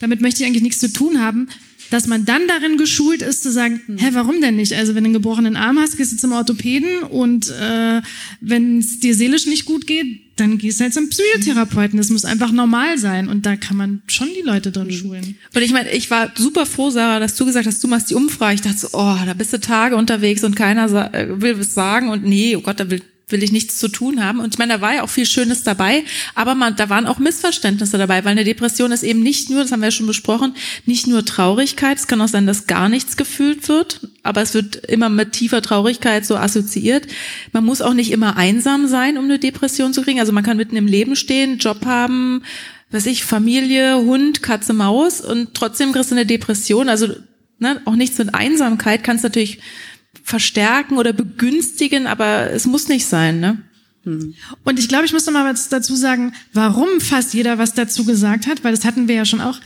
[0.00, 1.46] damit möchte ich eigentlich nichts zu tun haben,
[1.90, 3.98] dass man dann darin geschult ist zu sagen, hm.
[3.98, 4.72] hä, warum denn nicht?
[4.72, 8.00] Also wenn du einen gebrochenen Arm hast, gehst du zum Orthopäden und äh,
[8.40, 11.98] wenn es dir seelisch nicht gut geht, dann gehst du halt zum Psychotherapeuten.
[11.98, 14.96] Das muss einfach normal sein und da kann man schon die Leute drin hm.
[14.96, 15.36] schulen.
[15.54, 18.14] Und ich meine, ich war super froh, Sarah, dass du gesagt hast, du machst die
[18.14, 18.54] Umfrage.
[18.54, 22.08] Ich dachte so, oh, da bist du Tage unterwegs und keiner äh, will was sagen
[22.08, 24.40] und nee, oh Gott, da will will ich nichts zu tun haben.
[24.40, 27.18] Und ich meine, da war ja auch viel Schönes dabei, aber man, da waren auch
[27.18, 30.54] Missverständnisse dabei, weil eine Depression ist eben nicht nur, das haben wir ja schon besprochen,
[30.86, 31.98] nicht nur Traurigkeit.
[31.98, 35.62] Es kann auch sein, dass gar nichts gefühlt wird, aber es wird immer mit tiefer
[35.62, 37.06] Traurigkeit so assoziiert.
[37.52, 40.20] Man muss auch nicht immer einsam sein, um eine Depression zu kriegen.
[40.20, 42.42] Also man kann mitten im Leben stehen, Job haben,
[42.90, 46.88] weiß ich, Familie, Hund, Katze, Maus und trotzdem kriegst du eine Depression.
[46.88, 47.08] Also
[47.58, 49.60] ne, auch nichts mit Einsamkeit kannst natürlich
[50.22, 53.58] verstärken oder begünstigen, aber es muss nicht sein, ne?
[54.04, 54.34] Hm.
[54.64, 58.04] Und ich glaube, ich muss noch mal was dazu sagen, warum fast jeder was dazu
[58.04, 59.60] gesagt hat, weil das hatten wir ja schon auch.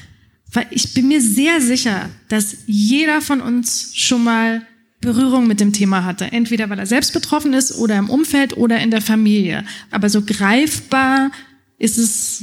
[0.52, 4.66] Weil ich bin mir sehr sicher, dass jeder von uns schon mal
[5.00, 6.32] Berührung mit dem Thema hatte.
[6.32, 9.64] Entweder weil er selbst betroffen ist oder im Umfeld oder in der Familie.
[9.90, 11.30] Aber so greifbar
[11.78, 12.42] ist es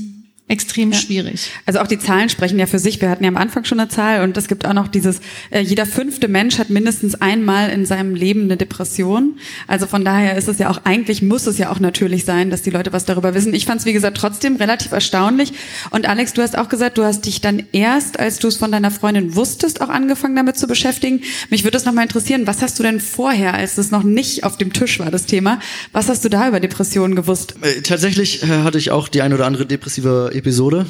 [0.52, 0.98] extrem ja.
[0.98, 1.50] schwierig.
[1.66, 3.00] Also auch die Zahlen sprechen ja für sich.
[3.00, 5.62] Wir hatten ja am Anfang schon eine Zahl und es gibt auch noch dieses, äh,
[5.62, 9.40] jeder fünfte Mensch hat mindestens einmal in seinem Leben eine Depression.
[9.68, 12.62] Also von daher ist es ja auch, eigentlich muss es ja auch natürlich sein, dass
[12.62, 13.54] die Leute was darüber wissen.
[13.54, 15.54] Ich fand es, wie gesagt, trotzdem relativ erstaunlich.
[15.90, 18.74] Und Alex, du hast auch gesagt, du hast dich dann erst, als du es von
[18.74, 21.22] deiner Freundin wusstest, auch angefangen damit zu beschäftigen.
[21.50, 24.58] Mich würde es nochmal interessieren, was hast du denn vorher, als es noch nicht auf
[24.58, 25.60] dem Tisch war, das Thema,
[25.94, 27.56] was hast du da über Depressionen gewusst?
[27.62, 30.86] Äh, tatsächlich äh, hatte ich auch die ein oder andere depressive Episode.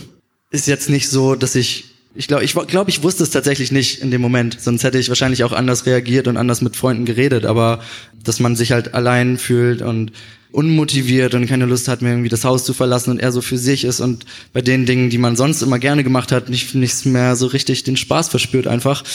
[0.49, 4.01] Ist jetzt nicht so, dass ich ich glaube, ich, glaub, ich wusste es tatsächlich nicht
[4.01, 4.59] in dem Moment.
[4.59, 7.45] Sonst hätte ich wahrscheinlich auch anders reagiert und anders mit Freunden geredet.
[7.45, 7.79] Aber
[8.23, 10.11] dass man sich halt allein fühlt und
[10.51, 13.57] unmotiviert und keine Lust hat, mehr irgendwie das Haus zu verlassen und er so für
[13.57, 17.05] sich ist und bei den Dingen, die man sonst immer gerne gemacht hat, nicht nichts
[17.05, 19.05] mehr so richtig den Spaß verspürt einfach.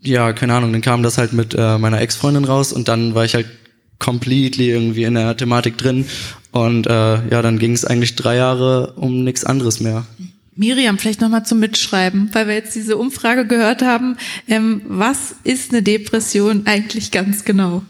[0.00, 3.26] Ja, keine Ahnung, dann kam das halt mit äh, meiner Ex-Freundin raus und dann war
[3.26, 3.46] ich halt
[4.00, 6.06] completely irgendwie in der Thematik drin
[6.50, 10.04] und äh, ja, dann ging es eigentlich drei Jahre um nichts anderes mehr.
[10.56, 14.16] Miriam, vielleicht nochmal zum Mitschreiben, weil wir jetzt diese Umfrage gehört haben.
[14.48, 17.82] Ähm, was ist eine Depression eigentlich ganz genau?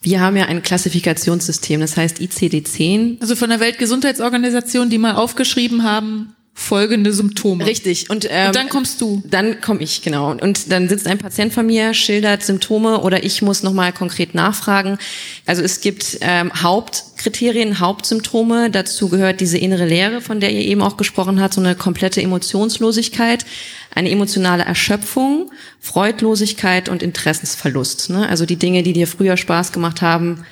[0.00, 3.20] Wir haben ja ein Klassifikationssystem, das heißt ICD-10.
[3.20, 7.64] Also von der Weltgesundheitsorganisation, die mal aufgeschrieben haben, folgende Symptome.
[7.64, 8.10] Richtig.
[8.10, 9.22] Und, ähm, und dann kommst du.
[9.24, 10.32] Dann komme ich, genau.
[10.32, 14.98] Und dann sitzt ein Patient von mir, schildert Symptome oder ich muss nochmal konkret nachfragen.
[15.46, 18.70] Also es gibt ähm, Hauptkriterien, Hauptsymptome.
[18.70, 22.20] Dazu gehört diese innere Leere, von der ihr eben auch gesprochen habt, so eine komplette
[22.20, 23.46] Emotionslosigkeit,
[23.94, 28.10] eine emotionale Erschöpfung, Freudlosigkeit und Interessensverlust.
[28.10, 28.28] Ne?
[28.28, 30.44] Also die Dinge, die dir früher Spaß gemacht haben,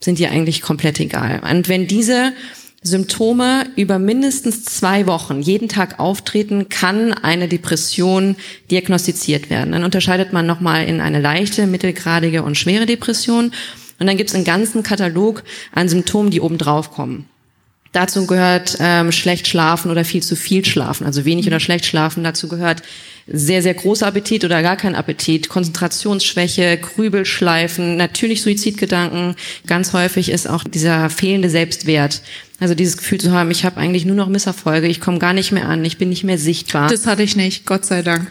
[0.00, 1.40] sind dir eigentlich komplett egal.
[1.50, 2.34] Und wenn diese
[2.86, 8.36] Symptome über mindestens zwei Wochen jeden Tag auftreten, kann eine Depression
[8.70, 9.72] diagnostiziert werden.
[9.72, 13.52] Dann unterscheidet man nochmal in eine leichte, mittelgradige und schwere Depression.
[13.98, 17.26] Und dann gibt es einen ganzen Katalog an Symptomen, die oben drauf kommen.
[17.92, 22.24] Dazu gehört ähm, schlecht schlafen oder viel zu viel schlafen, also wenig oder schlecht schlafen.
[22.24, 22.82] Dazu gehört
[23.26, 29.34] sehr, sehr großer Appetit oder gar kein Appetit, Konzentrationsschwäche, Grübelschleifen, natürlich Suizidgedanken.
[29.66, 32.22] Ganz häufig ist auch dieser fehlende Selbstwert.
[32.60, 35.52] Also dieses Gefühl zu haben, ich habe eigentlich nur noch Misserfolge, ich komme gar nicht
[35.52, 36.88] mehr an, ich bin nicht mehr sichtbar.
[36.88, 38.30] Das hatte ich nicht, Gott sei Dank.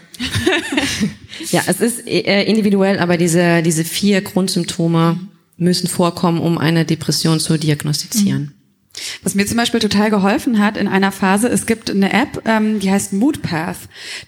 [1.52, 5.20] ja, es ist äh, individuell, aber diese, diese vier Grundsymptome
[5.58, 8.42] müssen vorkommen, um eine Depression zu diagnostizieren.
[8.42, 8.55] Mhm.
[9.22, 12.80] Was mir zum Beispiel total geholfen hat in einer Phase, es gibt eine App, ähm,
[12.80, 13.76] die heißt Moodpath.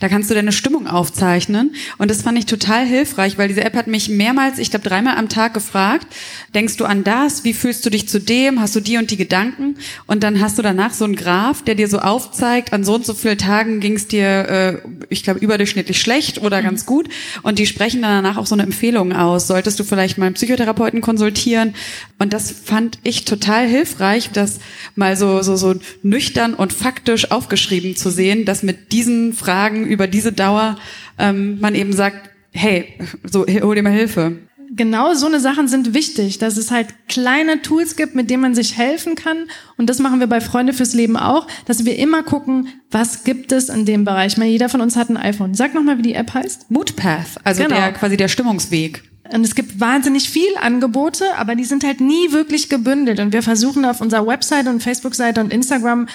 [0.00, 1.74] Da kannst du deine Stimmung aufzeichnen.
[1.98, 5.16] Und das fand ich total hilfreich, weil diese App hat mich mehrmals, ich glaube dreimal
[5.16, 6.06] am Tag gefragt,
[6.54, 7.44] denkst du an das?
[7.44, 8.60] Wie fühlst du dich zu dem?
[8.60, 9.76] Hast du die und die Gedanken?
[10.06, 13.06] Und dann hast du danach so einen Graph, der dir so aufzeigt, an so und
[13.06, 14.78] so vielen Tagen ging es dir, äh,
[15.08, 17.08] ich glaube, überdurchschnittlich schlecht oder ganz gut.
[17.42, 19.46] Und die sprechen dann danach auch so eine Empfehlung aus.
[19.46, 21.74] Solltest du vielleicht mal einen Psychotherapeuten konsultieren?
[22.18, 24.57] Und das fand ich total hilfreich, dass
[24.94, 30.06] mal so, so, so nüchtern und faktisch aufgeschrieben zu sehen, dass mit diesen Fragen über
[30.06, 30.76] diese Dauer
[31.18, 32.94] ähm, man eben sagt, hey,
[33.24, 34.38] so hol dir mal Hilfe.
[34.70, 38.54] Genau so eine Sachen sind wichtig, dass es halt kleine Tools gibt, mit denen man
[38.54, 39.48] sich helfen kann.
[39.78, 43.50] Und das machen wir bei Freunde fürs Leben auch, dass wir immer gucken, was gibt
[43.50, 44.36] es in dem Bereich.
[44.36, 45.54] Meine, jeder von uns hat ein iPhone.
[45.54, 46.70] Sag nochmal, wie die App heißt.
[46.70, 47.76] Moodpath, also genau.
[47.76, 49.02] der, quasi der Stimmungsweg.
[49.32, 53.20] Und es gibt wahnsinnig viel Angebote, aber die sind halt nie wirklich gebündelt.
[53.20, 56.08] Und wir versuchen auf unserer Website und Facebook-Seite und Instagram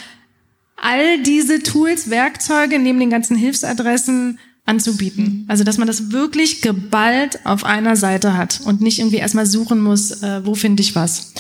[0.76, 5.46] all diese Tools, Werkzeuge neben den ganzen Hilfsadressen anzubieten.
[5.48, 9.82] Also dass man das wirklich geballt auf einer Seite hat und nicht irgendwie erstmal suchen
[9.82, 11.34] muss, äh, wo finde ich was.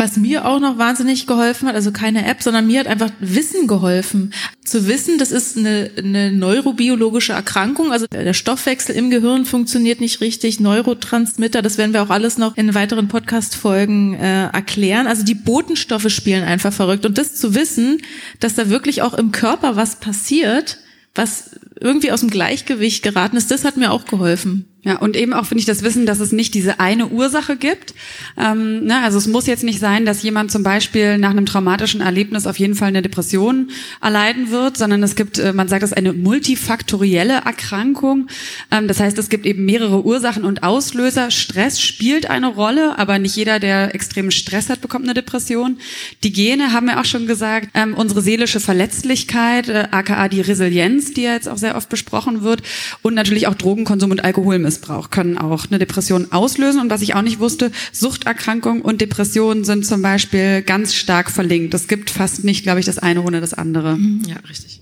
[0.00, 3.66] Was mir auch noch wahnsinnig geholfen hat, also keine App, sondern mir hat einfach Wissen
[3.66, 4.32] geholfen.
[4.64, 10.22] Zu wissen, das ist eine, eine neurobiologische Erkrankung, also der Stoffwechsel im Gehirn funktioniert nicht
[10.22, 15.06] richtig, Neurotransmitter, das werden wir auch alles noch in weiteren Podcast-Folgen äh, erklären.
[15.06, 17.04] Also die Botenstoffe spielen einfach verrückt.
[17.04, 18.00] Und das zu wissen,
[18.38, 20.78] dass da wirklich auch im Körper was passiert,
[21.14, 24.64] was irgendwie aus dem Gleichgewicht geraten ist, das hat mir auch geholfen.
[24.82, 27.92] Ja, und eben auch finde ich das Wissen, dass es nicht diese eine Ursache gibt.
[28.38, 32.00] Ähm, ne, also es muss jetzt nicht sein, dass jemand zum Beispiel nach einem traumatischen
[32.00, 35.92] Erlebnis auf jeden Fall eine Depression erleiden wird, sondern es gibt, äh, man sagt das,
[35.92, 38.28] eine multifaktorielle Erkrankung.
[38.70, 41.30] Ähm, das heißt, es gibt eben mehrere Ursachen und Auslöser.
[41.30, 45.76] Stress spielt eine Rolle, aber nicht jeder, der extremen Stress hat, bekommt eine Depression.
[46.24, 51.12] Die Gene haben wir auch schon gesagt, ähm, unsere seelische Verletzlichkeit, äh, aka die Resilienz,
[51.12, 52.62] die ja jetzt auch sehr oft besprochen wird,
[53.02, 54.24] und natürlich auch Drogenkonsum und
[54.70, 56.80] Alkoholmissbrauch können auch eine Depression auslösen.
[56.80, 61.74] Und was ich auch nicht wusste, Suchterkrankung und Depression sind zum Beispiel ganz stark verlinkt.
[61.74, 63.96] Es gibt fast nicht, glaube ich, das eine ohne das andere.
[63.96, 64.22] Mhm.
[64.26, 64.80] Ja, richtig.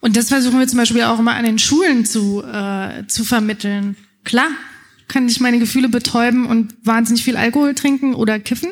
[0.00, 3.96] Und das versuchen wir zum Beispiel auch immer an den Schulen zu, äh, zu vermitteln.
[4.24, 4.48] Klar,
[5.08, 8.70] kann ich meine Gefühle betäuben und wahnsinnig viel Alkohol trinken oder kiffen.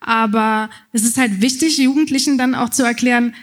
[0.00, 3.34] Aber es ist halt wichtig, Jugendlichen dann auch zu erklären,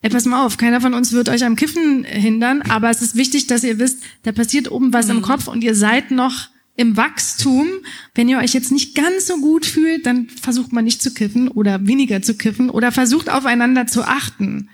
[0.00, 3.16] Ey, pass mal auf, keiner von uns wird euch am Kiffen hindern, aber es ist
[3.16, 5.16] wichtig, dass ihr wisst, da passiert oben was mhm.
[5.16, 7.66] im Kopf und ihr seid noch im Wachstum.
[8.14, 11.48] Wenn ihr euch jetzt nicht ganz so gut fühlt, dann versucht man nicht zu kiffen
[11.48, 14.70] oder weniger zu kiffen oder versucht aufeinander zu achten.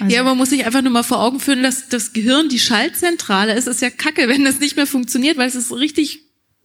[0.00, 0.14] Also.
[0.14, 3.54] Ja, man muss sich einfach nur mal vor Augen führen, dass das Gehirn die Schaltzentrale
[3.54, 3.68] ist.
[3.68, 6.23] Es ist ja kacke, wenn das nicht mehr funktioniert, weil es ist richtig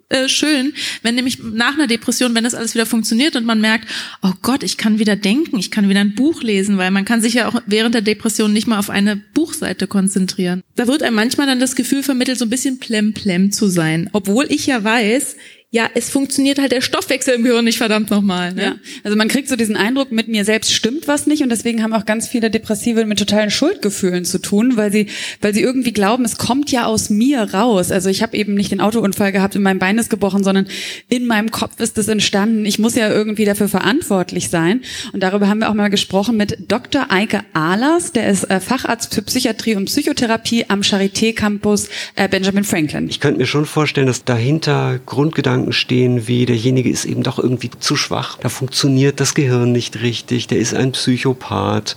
[0.10, 3.88] äh, schön, wenn nämlich nach einer Depression, wenn das alles wieder funktioniert und man merkt,
[4.22, 7.22] oh Gott, ich kann wieder denken, ich kann wieder ein Buch lesen, weil man kann
[7.22, 10.64] sich ja auch während der Depression nicht mal auf eine Buchseite konzentrieren.
[10.76, 14.48] Da wird einem manchmal dann das Gefühl vermittelt, so ein bisschen plemplem zu sein, obwohl
[14.50, 15.36] ich ja weiß,
[15.72, 18.54] ja, es funktioniert halt der Stoffwechsel im Gehirn nicht verdammt nochmal.
[18.56, 18.64] Ne?
[18.64, 18.76] Ja.
[19.04, 21.94] Also man kriegt so diesen Eindruck, mit mir selbst stimmt was nicht und deswegen haben
[21.94, 25.10] auch ganz viele Depressive mit totalen Schuldgefühlen zu tun, weil sie,
[25.42, 27.92] weil sie irgendwie glauben, es kommt ja aus mir raus.
[27.92, 30.68] Also ich habe eben nicht den Autounfall gehabt und mein Bein ist gebrochen, sondern
[31.08, 32.66] in meinem Kopf ist es entstanden.
[32.66, 34.82] Ich muss ja irgendwie dafür verantwortlich sein.
[35.14, 37.12] Und darüber haben wir auch mal gesprochen mit Dr.
[37.12, 42.64] Eike Ahlers, der ist äh, Facharzt für Psychiatrie und Psychotherapie am Charité Campus äh, Benjamin
[42.64, 43.08] Franklin.
[43.08, 47.40] Ich könnte mir schon vorstellen, dass dahinter Grundgedanken Gedanken stehen, wie derjenige ist eben doch
[47.40, 51.96] irgendwie zu schwach, da funktioniert das Gehirn nicht richtig, der ist ein Psychopath.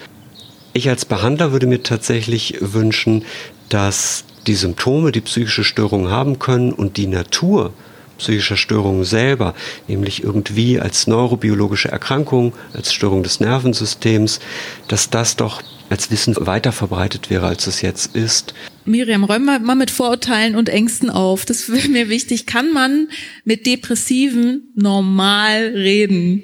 [0.72, 3.25] Ich als Behandler würde mir tatsächlich wünschen,
[3.68, 7.72] dass die Symptome, die psychische Störungen haben können und die Natur
[8.18, 9.55] psychischer Störungen selber,
[9.88, 14.38] nämlich irgendwie als neurobiologische Erkrankung, als Störung des Nervensystems,
[14.87, 15.61] dass das doch
[15.92, 18.55] als Wissen weiter verbreitet wäre, als es jetzt ist.
[18.85, 21.44] Miriam, räum mal, mal mit Vorurteilen und Ängsten auf.
[21.44, 22.46] Das wäre mir wichtig.
[22.46, 23.09] Kann man
[23.44, 26.42] mit Depressiven normal reden?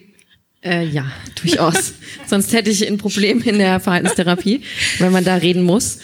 [0.63, 1.95] Äh, ja, durchaus.
[2.27, 4.63] Sonst hätte ich ein Problem in der Verhaltenstherapie,
[4.99, 5.99] wenn man da reden muss.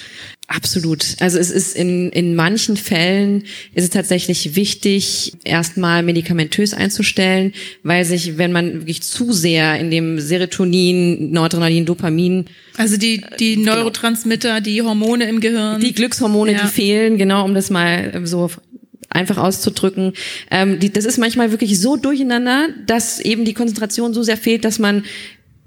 [0.47, 1.17] Absolut.
[1.21, 8.05] Also es ist in, in manchen Fällen ist es tatsächlich wichtig, erstmal medikamentös einzustellen, weil
[8.05, 13.77] sich, wenn man wirklich zu sehr in dem Serotonin, Noradrenalin, Dopamin also die, die genau.
[13.77, 15.81] Neurotransmitter, die Hormone im Gehirn.
[15.81, 16.63] Die Glückshormone, ja.
[16.63, 18.51] die fehlen, genau, um das mal so
[19.09, 20.13] einfach auszudrücken.
[20.51, 24.65] Ähm, die, das ist manchmal wirklich so durcheinander, dass eben die Konzentration so sehr fehlt,
[24.65, 25.05] dass man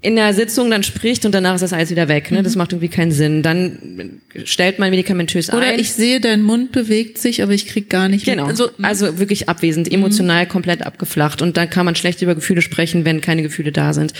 [0.00, 2.30] in der Sitzung dann spricht und danach ist das alles wieder weg.
[2.30, 2.44] Ne?
[2.44, 2.58] Das mhm.
[2.58, 3.42] macht irgendwie keinen Sinn.
[3.42, 5.72] Dann stellt man medikamentös Oder ein.
[5.74, 8.46] Oder ich sehe, dein Mund bewegt sich, aber ich krieg gar nicht Genau.
[8.46, 10.48] Also, also wirklich abwesend, emotional mhm.
[10.50, 11.42] komplett abgeflacht.
[11.42, 14.12] Und dann kann man schlecht über Gefühle sprechen, wenn keine Gefühle da sind.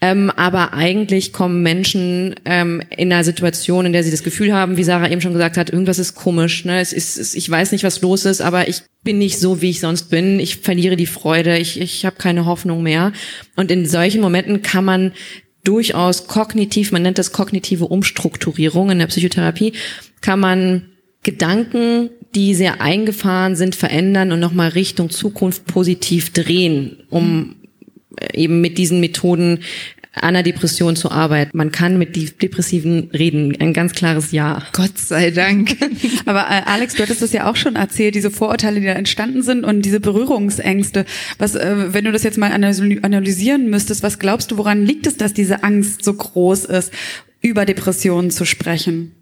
[0.00, 4.76] Ähm, aber eigentlich kommen Menschen ähm, in einer Situation, in der sie das Gefühl haben,
[4.76, 6.64] wie Sarah eben schon gesagt hat, irgendwas ist komisch.
[6.64, 6.80] Ne?
[6.80, 9.70] Es ist, es, ich weiß nicht, was los ist, aber ich bin nicht so, wie
[9.70, 10.38] ich sonst bin.
[10.38, 11.58] Ich verliere die Freude.
[11.58, 13.12] Ich, ich habe keine Hoffnung mehr.
[13.56, 15.12] Und in solchen Momenten kann man
[15.64, 19.72] durchaus kognitiv, man nennt das kognitive Umstrukturierung in der Psychotherapie,
[20.20, 20.86] kann man
[21.24, 27.56] Gedanken, die sehr eingefahren sind, verändern und nochmal Richtung Zukunft positiv drehen, um
[28.32, 29.60] eben mit diesen Methoden
[30.22, 31.56] an der Depression zu arbeiten.
[31.56, 33.56] Man kann mit Depressiven reden.
[33.60, 34.62] Ein ganz klares Ja.
[34.72, 35.76] Gott sei Dank.
[36.26, 39.42] Aber äh, Alex, du hattest das ja auch schon erzählt, diese Vorurteile, die da entstanden
[39.42, 41.04] sind und diese Berührungsängste.
[41.38, 45.16] Was, äh, wenn du das jetzt mal analysieren müsstest, was glaubst du, woran liegt es,
[45.16, 46.92] dass diese Angst so groß ist,
[47.40, 49.12] über Depressionen zu sprechen?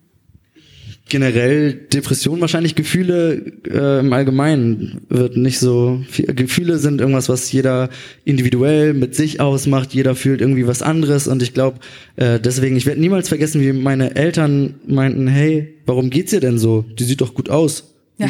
[1.08, 7.50] Generell Depression wahrscheinlich Gefühle äh, im Allgemeinen wird nicht so viel, Gefühle sind irgendwas was
[7.52, 7.90] jeder
[8.24, 11.78] individuell mit sich ausmacht jeder fühlt irgendwie was anderes und ich glaube
[12.16, 16.58] äh, deswegen ich werde niemals vergessen wie meine Eltern meinten hey warum geht's ihr denn
[16.58, 17.84] so die sieht doch gut aus
[18.18, 18.28] ja.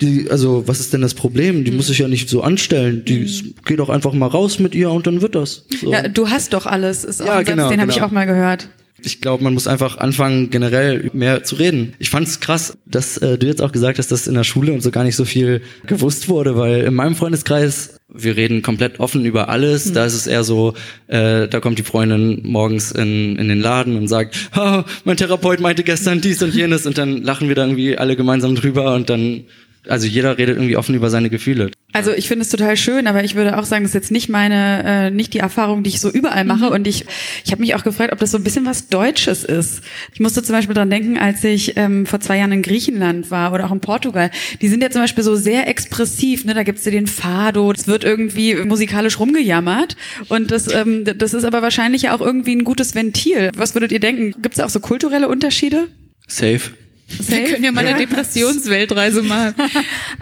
[0.00, 1.64] Die, also, was ist denn das Problem?
[1.64, 1.78] Die mhm.
[1.78, 3.04] muss sich ja nicht so anstellen.
[3.04, 3.54] Die mhm.
[3.64, 5.64] geht doch einfach mal raus mit ihr und dann wird das.
[5.80, 5.90] So.
[5.90, 8.04] Ja, du hast doch alles, ist auch ja, ein Satz, genau, den habe genau.
[8.04, 8.68] ich auch mal gehört.
[9.04, 11.94] Ich glaube, man muss einfach anfangen, generell mehr zu reden.
[11.98, 14.72] Ich fand es krass, dass äh, du jetzt auch gesagt hast, dass in der Schule
[14.72, 19.00] und so gar nicht so viel gewusst wurde, weil in meinem Freundeskreis, wir reden komplett
[19.00, 19.86] offen über alles.
[19.86, 19.94] Mhm.
[19.94, 20.74] Da ist es eher so,
[21.06, 25.60] äh, da kommt die Freundin morgens in, in den Laden und sagt, oh, mein Therapeut
[25.60, 29.10] meinte gestern dies und jenes und dann lachen wir da irgendwie alle gemeinsam drüber und
[29.10, 29.44] dann
[29.88, 31.70] also jeder redet irgendwie offen über seine Gefühle.
[31.92, 34.28] Also ich finde es total schön, aber ich würde auch sagen, das ist jetzt nicht
[34.28, 36.66] meine, äh, nicht die Erfahrung, die ich so überall mache.
[36.66, 36.72] Mhm.
[36.72, 37.06] Und ich,
[37.44, 39.82] ich habe mich auch gefragt, ob das so ein bisschen was Deutsches ist.
[40.12, 43.52] Ich musste zum Beispiel dran denken, als ich ähm, vor zwei Jahren in Griechenland war
[43.52, 44.30] oder auch in Portugal.
[44.60, 46.44] Die sind ja zum Beispiel so sehr expressiv.
[46.44, 46.54] Ne?
[46.54, 49.96] Da gibt's ja den Fado, es wird irgendwie musikalisch rumgejammert.
[50.28, 53.50] Und das, ähm, das ist aber wahrscheinlich ja auch irgendwie ein gutes Ventil.
[53.56, 54.40] Was würdet ihr denken?
[54.42, 55.88] Gibt es auch so kulturelle Unterschiede?
[56.28, 56.70] Safe.
[57.18, 59.54] Wir können ja mal eine Depressionsweltreise machen.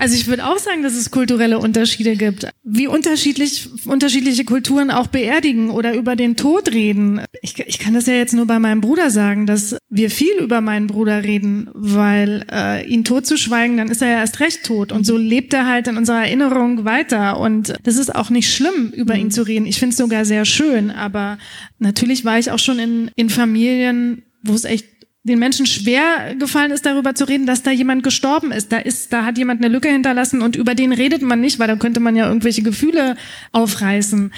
[0.01, 2.46] Also ich würde auch sagen, dass es kulturelle Unterschiede gibt.
[2.62, 7.20] Wie unterschiedlich unterschiedliche Kulturen auch beerdigen oder über den Tod reden.
[7.42, 10.61] Ich, ich kann das ja jetzt nur bei meinem Bruder sagen, dass wir viel über
[10.61, 14.64] meinen Bruder reden, weil äh, ihn tot zu schweigen, dann ist er ja erst recht
[14.64, 14.92] tot.
[14.92, 17.41] Und so lebt er halt in unserer Erinnerung weiter.
[17.41, 19.66] Und das ist auch nicht schlimm, über ihn zu reden.
[19.66, 20.91] Ich finde es sogar sehr schön.
[20.91, 21.39] Aber
[21.78, 24.86] natürlich war ich auch schon in, in Familien, wo es echt
[25.29, 28.72] den Menschen schwer gefallen ist, darüber zu reden, dass da jemand gestorben ist.
[28.72, 31.68] Da ist, da hat jemand eine Lücke hinterlassen und über den redet man nicht, weil
[31.68, 33.16] da könnte man ja irgendwelche Gefühle
[33.53, 34.33] aufreißen.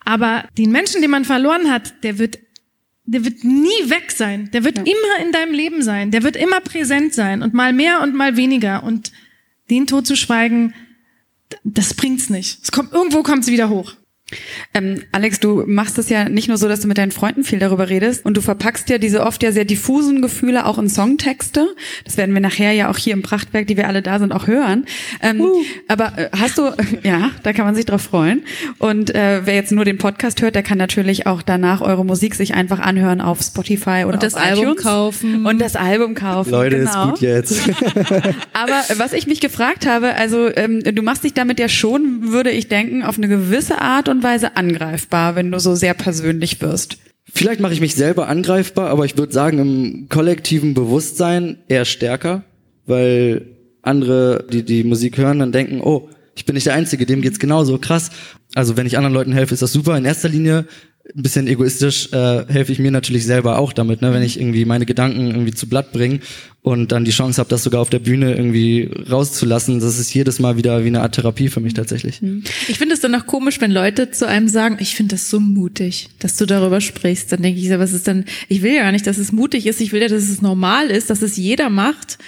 [0.00, 2.38] Aber den Menschen, den man verloren hat, der wird,
[3.04, 4.50] der wird nie weg sein.
[4.52, 4.84] Der wird ja.
[4.84, 6.10] immer in deinem Leben sein.
[6.10, 8.84] Der wird immer präsent sein und mal mehr und mal weniger.
[8.84, 9.12] Und
[9.68, 10.72] den Tod zu schweigen,
[11.64, 12.62] das bringt's nicht.
[12.62, 13.94] Es kommt, irgendwo kommt's wieder hoch.
[14.74, 17.58] Ähm, Alex, du machst es ja nicht nur so, dass du mit deinen Freunden viel
[17.58, 21.66] darüber redest und du verpackst ja diese oft ja sehr diffusen Gefühle auch in Songtexte.
[22.04, 24.46] Das werden wir nachher ja auch hier im Prachtwerk, die wir alle da sind, auch
[24.46, 24.84] hören.
[25.22, 25.62] Ähm, uh.
[25.88, 26.70] Aber äh, hast du,
[27.02, 28.42] ja, da kann man sich drauf freuen.
[28.78, 32.34] Und äh, wer jetzt nur den Podcast hört, der kann natürlich auch danach eure Musik
[32.34, 34.82] sich einfach anhören auf Spotify oder und das auf Album iTunes.
[34.82, 36.50] kaufen und das Album kaufen.
[36.50, 36.90] Leute, genau.
[36.90, 37.68] ist gut jetzt.
[38.52, 42.50] Aber was ich mich gefragt habe, also ähm, du machst dich damit ja schon, würde
[42.50, 46.60] ich denken, auf eine gewisse Art und und Weise angreifbar, wenn du so sehr persönlich
[46.60, 46.98] wirst.
[47.32, 52.42] Vielleicht mache ich mich selber angreifbar, aber ich würde sagen, im kollektiven Bewusstsein eher stärker,
[52.86, 53.46] weil
[53.82, 57.38] andere, die die Musik hören, dann denken, oh, ich bin nicht der Einzige, dem geht's
[57.38, 58.10] genauso krass.
[58.54, 59.96] Also wenn ich anderen Leuten helfe, ist das super.
[59.96, 60.66] In erster Linie
[61.14, 64.12] ein bisschen egoistisch äh, helfe ich mir natürlich selber auch damit, ne?
[64.12, 66.20] wenn ich irgendwie meine Gedanken irgendwie zu Blatt bringe
[66.62, 69.80] und dann die Chance habe, das sogar auf der Bühne irgendwie rauszulassen.
[69.80, 72.20] Das ist jedes Mal wieder wie eine Art Therapie für mich tatsächlich.
[72.20, 72.42] Mhm.
[72.66, 75.40] Ich finde es dann auch komisch, wenn Leute zu einem sagen, ich finde das so
[75.40, 77.32] mutig, dass du darüber sprichst.
[77.32, 79.80] Dann denke ich, was ist denn, ich will ja gar nicht, dass es mutig ist,
[79.80, 82.18] ich will ja, dass es normal ist, dass es jeder macht.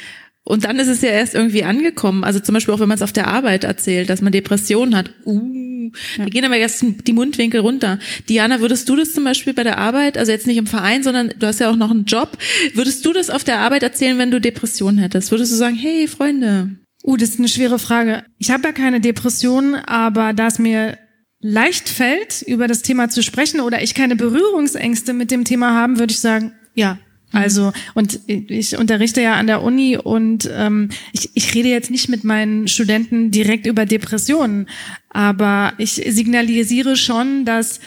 [0.45, 2.25] Und dann ist es ja erst irgendwie angekommen.
[2.25, 5.11] Also zum Beispiel auch, wenn man es auf der Arbeit erzählt, dass man Depressionen hat.
[5.25, 5.70] Uh,
[6.17, 6.25] ja.
[6.25, 7.99] da gehen aber erst die Mundwinkel runter.
[8.29, 11.33] Diana, würdest du das zum Beispiel bei der Arbeit, also jetzt nicht im Verein, sondern
[11.39, 12.37] du hast ja auch noch einen Job,
[12.75, 15.31] würdest du das auf der Arbeit erzählen, wenn du Depressionen hättest?
[15.31, 16.71] Würdest du sagen, hey Freunde?
[17.03, 18.25] Uh, das ist eine schwere Frage.
[18.39, 20.99] Ich habe ja keine Depressionen, aber da es mir
[21.41, 25.99] leicht fällt, über das Thema zu sprechen oder ich keine Berührungsängste mit dem Thema haben,
[25.99, 26.99] würde ich sagen, ja,
[27.33, 27.39] Mhm.
[27.39, 32.09] Also, und ich unterrichte ja an der Uni und ähm, ich, ich rede jetzt nicht
[32.09, 34.69] mit meinen Studenten direkt über Depressionen,
[35.11, 37.81] aber ich signalisiere schon, dass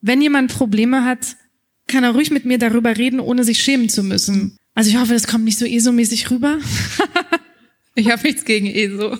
[0.00, 1.36] wenn jemand Probleme hat,
[1.86, 4.56] kann er ruhig mit mir darüber reden, ohne sich schämen zu müssen.
[4.74, 6.58] Also ich hoffe, das kommt nicht so ESO-mäßig rüber.
[7.96, 9.18] Ich habe nichts gegen ESO.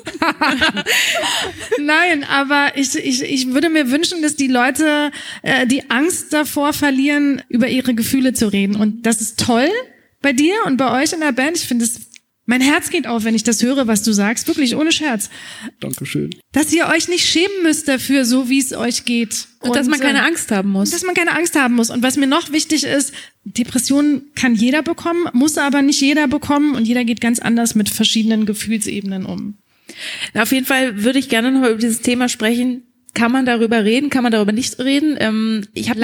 [1.81, 5.11] Nein, aber ich, ich, ich würde mir wünschen, dass die Leute
[5.43, 8.77] äh, die Angst davor verlieren, über ihre Gefühle zu reden.
[8.77, 9.69] Und das ist toll
[10.23, 11.57] bei dir und bei euch in der Band.
[11.57, 12.10] Ich finde es
[12.51, 14.49] mein Herz geht auf, wenn ich das höre, was du sagst.
[14.49, 15.31] Wirklich, ohne Scherz.
[15.79, 16.35] Dankeschön.
[16.51, 19.47] Dass ihr euch nicht schämen müsst dafür, so wie es euch geht.
[19.61, 20.91] Und, und dass man keine äh, Angst haben muss.
[20.91, 21.91] Dass man keine Angst haben muss.
[21.91, 26.75] Und was mir noch wichtig ist, Depressionen kann jeder bekommen, muss aber nicht jeder bekommen.
[26.75, 29.55] Und jeder geht ganz anders mit verschiedenen Gefühlsebenen um.
[30.35, 32.83] Auf jeden Fall würde ich gerne noch über dieses Thema sprechen.
[33.15, 34.11] Kann man darüber reden?
[34.11, 35.17] Kann man darüber nicht reden?
[35.21, 36.01] Ähm, ich habe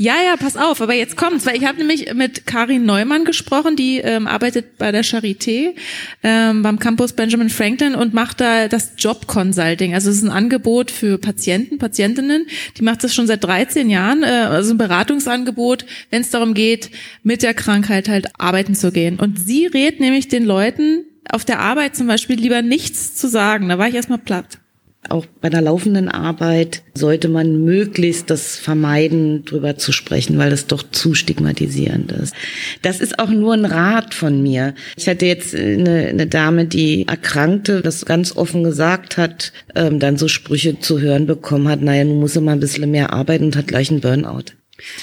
[0.00, 3.74] ja, ja, pass auf, aber jetzt kommt's, weil ich habe nämlich mit Karin Neumann gesprochen,
[3.74, 5.74] die ähm, arbeitet bei der Charité
[6.22, 9.94] ähm, beim Campus Benjamin Franklin und macht da das Job Consulting.
[9.94, 12.46] Also es ist ein Angebot für Patienten, Patientinnen.
[12.76, 16.92] Die macht das schon seit 13 Jahren, äh, also ein Beratungsangebot, wenn es darum geht,
[17.24, 19.18] mit der Krankheit halt arbeiten zu gehen.
[19.18, 23.68] Und sie rät nämlich den Leuten auf der Arbeit zum Beispiel lieber nichts zu sagen.
[23.68, 24.60] Da war ich erstmal platt
[25.08, 30.66] auch bei der laufenden Arbeit sollte man möglichst das vermeiden, drüber zu sprechen, weil das
[30.66, 32.34] doch zu stigmatisierend ist.
[32.82, 34.74] Das ist auch nur ein Rat von mir.
[34.96, 40.18] Ich hatte jetzt eine, eine Dame, die erkrankte, das ganz offen gesagt hat, ähm, dann
[40.18, 43.44] so Sprüche zu hören bekommen hat, naja, nun muss er mal ein bisschen mehr arbeiten
[43.44, 44.52] und hat gleich einen Burnout.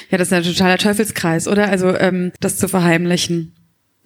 [0.10, 1.70] Ja, das ist ein totaler Teufelskreis, oder?
[1.70, 3.54] Also ähm, das zu verheimlichen.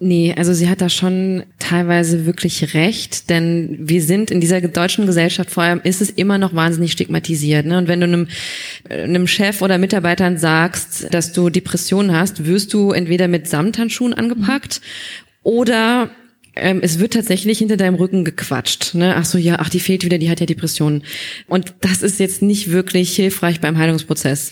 [0.02, 5.04] Nee, also sie hat da schon teilweise wirklich recht, denn wir sind in dieser deutschen
[5.04, 7.66] Gesellschaft vor allem, ist es immer noch wahnsinnig stigmatisiert.
[7.66, 7.76] Ne?
[7.76, 8.28] Und wenn du einem,
[8.88, 14.80] einem Chef oder Mitarbeitern sagst, dass du Depressionen hast, wirst du entweder mit Samthandschuhen angepackt
[15.42, 16.08] oder
[16.56, 18.94] ähm, es wird tatsächlich hinter deinem Rücken gequatscht.
[18.94, 19.16] Ne?
[19.18, 21.02] Ach so, ja, ach, die fehlt wieder, die hat ja Depressionen.
[21.46, 24.48] Und das ist jetzt nicht wirklich hilfreich beim Heilungsprozess.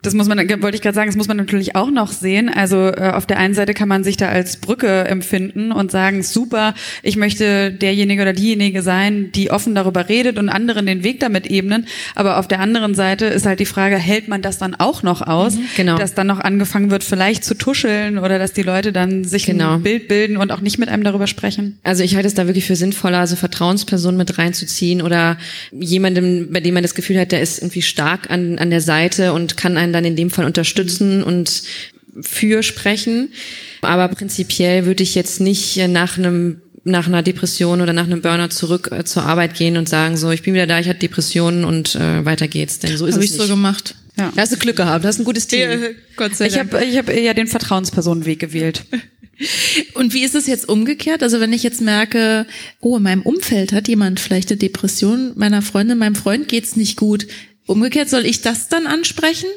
[0.00, 2.48] Das muss man, wollte ich gerade sagen, das muss man natürlich auch noch sehen.
[2.48, 6.22] Also äh, auf der einen Seite kann man sich da als Brücke empfinden und sagen,
[6.22, 11.18] super, ich möchte derjenige oder diejenige sein, die offen darüber redet und anderen den Weg
[11.18, 11.86] damit ebnen.
[12.14, 15.20] Aber auf der anderen Seite ist halt die Frage, hält man das dann auch noch
[15.20, 15.56] aus?
[15.56, 15.98] Mhm, genau.
[15.98, 19.74] Dass dann noch angefangen wird, vielleicht zu tuscheln oder dass die Leute dann sich genau.
[19.74, 21.80] ein Bild bilden und auch nicht mit einem darüber sprechen?
[21.82, 25.38] Also ich halte es da wirklich für sinnvoller, also Vertrauenspersonen mit reinzuziehen oder
[25.72, 29.32] jemandem, bei dem man das Gefühl hat, der ist irgendwie stark an, an der Seite
[29.32, 31.62] und kann einen dann in dem Fall unterstützen und
[32.20, 33.28] für sprechen.
[33.82, 38.48] Aber prinzipiell würde ich jetzt nicht nach einem nach einer Depression oder nach einem Burnout
[38.48, 41.64] zurück äh, zur Arbeit gehen und sagen so, ich bin wieder da, ich hatte Depressionen
[41.64, 42.78] und äh, weiter geht's.
[42.78, 43.42] Denn so ist Hab es ich nicht.
[43.42, 43.94] so gemacht.
[44.16, 44.32] Ja.
[44.34, 45.68] Da hast du Glück gehabt, hast ein gutes Team.
[45.70, 45.76] Ja,
[46.16, 46.72] Gott sei Ich Dank.
[46.72, 48.84] habe ich hab eher den Vertrauenspersonenweg gewählt.
[49.94, 51.22] Und wie ist es jetzt umgekehrt?
[51.22, 52.46] Also wenn ich jetzt merke,
[52.80, 56.96] oh, in meinem Umfeld hat jemand vielleicht eine Depression, meiner Freundin, meinem Freund geht's nicht
[56.96, 57.26] gut.
[57.66, 59.48] Umgekehrt soll ich das dann ansprechen?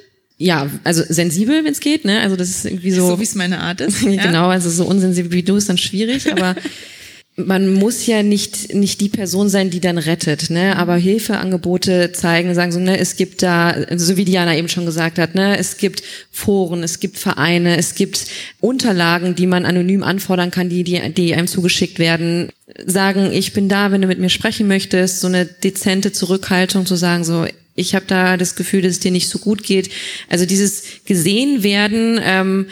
[0.41, 2.19] Ja, also sensibel, wenn es geht, ne?
[2.21, 3.07] Also das ist irgendwie so.
[3.07, 3.99] So wie es meine Art ist.
[4.01, 6.55] genau, also so unsensibel wie du ist dann schwierig, aber
[7.35, 10.77] man muss ja nicht nicht die Person sein, die dann rettet, ne?
[10.77, 15.19] Aber Hilfeangebote zeigen, sagen so, ne, es gibt da, so wie Diana eben schon gesagt
[15.19, 18.25] hat, ne, es gibt Foren, es gibt Vereine, es gibt
[18.59, 22.49] Unterlagen, die man anonym anfordern kann, die die, die einem zugeschickt werden.
[22.85, 26.95] Sagen, ich bin da, wenn du mit mir sprechen möchtest, so eine dezente Zurückhaltung zu
[26.95, 27.45] sagen, so
[27.82, 29.89] ich habe da das Gefühl, dass es dir nicht so gut geht.
[30.29, 32.19] Also dieses gesehen werden.
[32.23, 32.67] Ähm,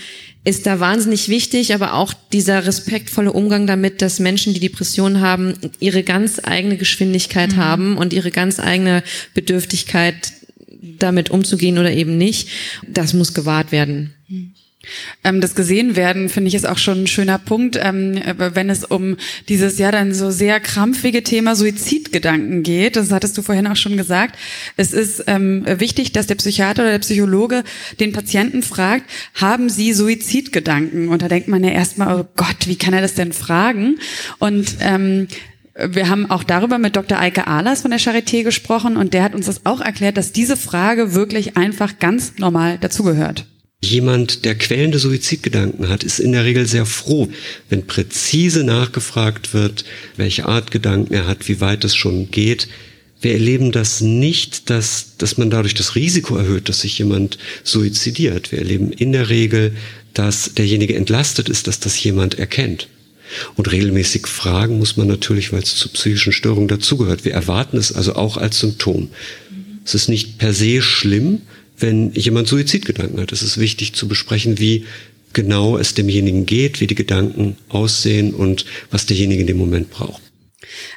[0.45, 5.53] ist da wahnsinnig wichtig, aber auch dieser respektvolle Umgang damit, dass Menschen, die Depressionen haben,
[5.80, 9.03] ihre ganz eigene Geschwindigkeit haben und ihre ganz eigene
[9.34, 10.32] Bedürftigkeit,
[10.97, 12.47] damit umzugehen oder eben nicht,
[12.88, 14.14] das muss gewahrt werden.
[14.30, 14.53] Ähm,
[15.23, 19.17] das gesehen werden, finde ich, ist auch schon ein schöner Punkt, ähm, wenn es um
[19.47, 22.95] dieses ja dann so sehr krampfige Thema Suizidgedanken geht.
[22.95, 24.38] Das hattest du vorhin auch schon gesagt.
[24.77, 27.63] Es ist ähm, wichtig, dass der Psychiater oder der Psychologe
[27.99, 31.09] den Patienten fragt, haben sie Suizidgedanken?
[31.09, 33.99] Und da denkt man ja erstmal, oh Gott, wie kann er das denn fragen?
[34.39, 35.27] Und ähm,
[35.75, 37.19] wir haben auch darüber mit Dr.
[37.19, 40.57] Eike Ahlers von der Charité gesprochen und der hat uns das auch erklärt, dass diese
[40.57, 43.45] Frage wirklich einfach ganz normal dazugehört.
[43.82, 47.30] Jemand, der quälende Suizidgedanken hat, ist in der Regel sehr froh,
[47.69, 49.86] wenn präzise nachgefragt wird,
[50.17, 52.67] welche Art Gedanken er hat, wie weit es schon geht.
[53.21, 58.51] Wir erleben das nicht, dass, dass man dadurch das Risiko erhöht, dass sich jemand suizidiert.
[58.51, 59.75] Wir erleben in der Regel,
[60.13, 62.89] dass derjenige entlastet ist, dass das jemand erkennt.
[63.55, 67.23] Und regelmäßig fragen muss man natürlich, weil es zu psychischen Störungen dazugehört.
[67.23, 69.09] Wir erwarten es also auch als Symptom.
[69.86, 71.41] Es ist nicht per se schlimm,
[71.80, 73.32] wenn jemand Suizidgedanken hat.
[73.32, 74.86] Es ist wichtig zu besprechen, wie
[75.34, 80.21] genau es demjenigen geht, wie die Gedanken aussehen und was derjenige in dem Moment braucht.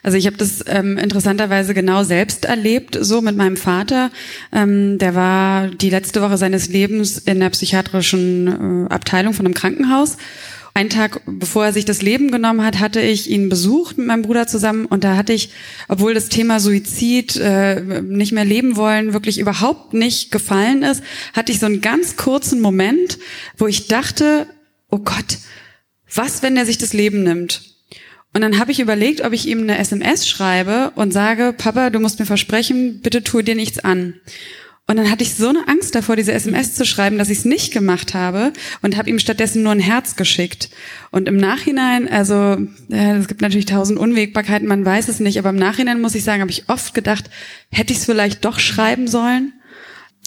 [0.03, 4.11] Also ich habe das ähm, interessanterweise genau selbst erlebt, so mit meinem Vater.
[4.53, 9.55] Ähm, der war die letzte Woche seines Lebens in der psychiatrischen äh, Abteilung von einem
[9.55, 10.17] Krankenhaus.
[10.75, 14.23] Ein Tag bevor er sich das Leben genommen hat, hatte ich ihn besucht mit meinem
[14.23, 15.51] Bruder zusammen und da hatte ich,
[15.89, 21.03] obwohl das Thema Suizid, äh, nicht mehr leben wollen, wirklich überhaupt nicht gefallen ist,
[21.35, 23.19] hatte ich so einen ganz kurzen Moment,
[23.59, 24.47] wo ich dachte,
[24.91, 25.39] oh Gott,
[26.15, 27.63] was, wenn er sich das Leben nimmt?
[28.35, 31.99] Und dann habe ich überlegt, ob ich ihm eine SMS schreibe und sage, Papa, du
[31.99, 34.15] musst mir versprechen, bitte tu dir nichts an.
[34.93, 37.45] Und dann hatte ich so eine Angst davor, diese SMS zu schreiben, dass ich es
[37.47, 40.69] nicht gemacht habe und habe ihm stattdessen nur ein Herz geschickt.
[41.11, 45.49] Und im Nachhinein, also ja, es gibt natürlich tausend Unwägbarkeiten, man weiß es nicht, aber
[45.49, 47.31] im Nachhinein muss ich sagen, habe ich oft gedacht,
[47.71, 49.55] hätte ich es vielleicht doch schreiben sollen.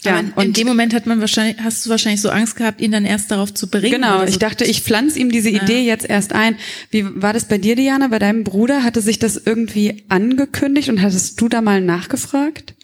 [0.02, 2.90] Ja, in, in dem Moment hat man wahrscheinlich, hast du wahrscheinlich so Angst gehabt, ihn
[2.90, 3.92] dann erst darauf zu bringen.
[3.92, 4.24] Genau, so.
[4.24, 5.92] ich dachte, ich pflanze ihm diese Idee Ja.
[5.94, 6.56] jetzt erst ein.
[6.90, 8.08] Wie war das bei dir, Diana?
[8.08, 12.75] Bei deinem Bruder hatte sich das irgendwie angekündigt und hattest du da mal nachgefragt?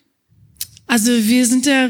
[0.92, 1.88] Also wir sind ja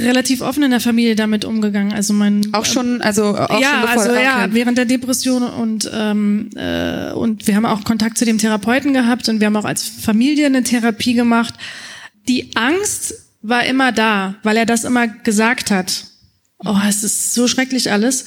[0.00, 1.92] relativ offen in der Familie damit umgegangen.
[1.92, 5.88] Also mein Auch schon, also auch ja, schon bevor, also ja, während der Depression und
[5.94, 9.64] ähm, äh, und wir haben auch Kontakt zu dem Therapeuten gehabt und wir haben auch
[9.64, 11.54] als Familie eine Therapie gemacht.
[12.26, 16.06] Die Angst war immer da, weil er das immer gesagt hat.
[16.58, 18.24] Oh, es ist so schrecklich alles.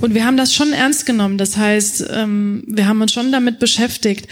[0.00, 1.36] Und wir haben das schon ernst genommen.
[1.36, 4.28] Das heißt, ähm, wir haben uns schon damit beschäftigt.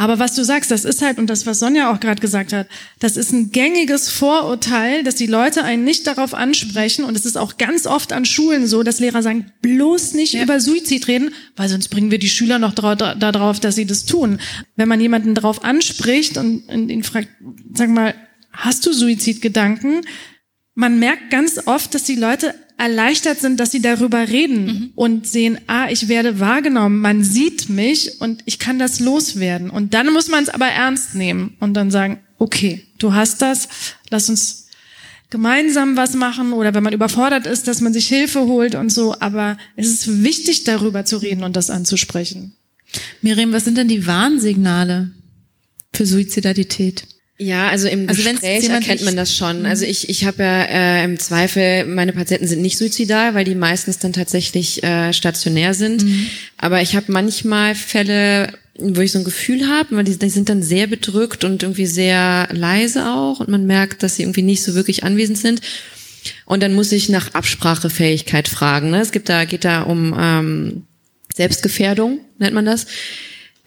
[0.00, 2.68] Aber was du sagst, das ist halt, und das, was Sonja auch gerade gesagt hat,
[3.00, 7.04] das ist ein gängiges Vorurteil, dass die Leute einen nicht darauf ansprechen.
[7.04, 10.58] Und es ist auch ganz oft an Schulen so, dass Lehrer sagen, bloß nicht über
[10.58, 14.06] Suizid reden, weil sonst bringen wir die Schüler noch dra da drauf, dass sie das
[14.06, 14.40] tun.
[14.74, 17.28] Wenn man jemanden darauf anspricht und, und ihn fragt,
[17.74, 18.14] sag mal,
[18.52, 20.00] hast du Suizidgedanken?
[20.74, 25.58] Man merkt ganz oft, dass die Leute erleichtert sind, dass sie darüber reden und sehen,
[25.66, 29.68] ah, ich werde wahrgenommen, man sieht mich und ich kann das loswerden.
[29.68, 33.68] Und dann muss man es aber ernst nehmen und dann sagen, okay, du hast das,
[34.08, 34.68] lass uns
[35.28, 39.14] gemeinsam was machen oder wenn man überfordert ist, dass man sich Hilfe holt und so.
[39.20, 42.56] Aber es ist wichtig, darüber zu reden und das anzusprechen.
[43.20, 45.10] Miriam, was sind denn die Warnsignale
[45.92, 47.06] für Suizidalität?
[47.42, 49.64] Ja, also im Also Gespräch erkennt man das schon.
[49.64, 53.54] Also ich, ich habe ja äh, im Zweifel, meine Patienten sind nicht suizidal, weil die
[53.54, 56.04] meistens dann tatsächlich äh, stationär sind.
[56.58, 60.50] Aber ich habe manchmal Fälle, wo ich so ein Gefühl habe, weil die, die sind
[60.50, 64.62] dann sehr bedrückt und irgendwie sehr leise auch und man merkt, dass sie irgendwie nicht
[64.62, 65.62] so wirklich anwesend sind.
[66.44, 68.90] Und dann muss ich nach Absprachefähigkeit fragen.
[68.90, 69.00] Ne?
[69.00, 70.82] Es gibt da, geht da um ähm,
[71.34, 72.86] Selbstgefährdung, nennt man das.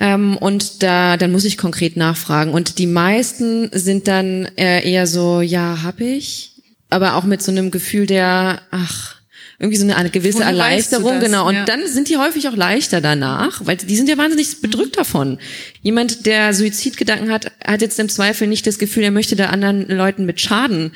[0.04, 2.52] Ähm, und da, dann muss ich konkret nachfragen.
[2.52, 6.52] Und die meisten sind dann äh, eher so, ja, hab ich.
[6.90, 9.16] aber auch mit so einem Gefühl der, ach,
[9.64, 11.24] irgendwie so eine, eine gewisse Woher Erleichterung, das?
[11.24, 11.48] genau.
[11.48, 11.64] Und Ja.
[11.64, 15.38] dann sind die häufig auch leichter danach, weil die sind ja wahnsinnig bedrückt davon.
[15.82, 19.88] Jemand, der Suizidgedanken hat, hat jetzt im Zweifel nicht das Gefühl, er möchte da anderen
[19.88, 20.92] Leuten mit schaden,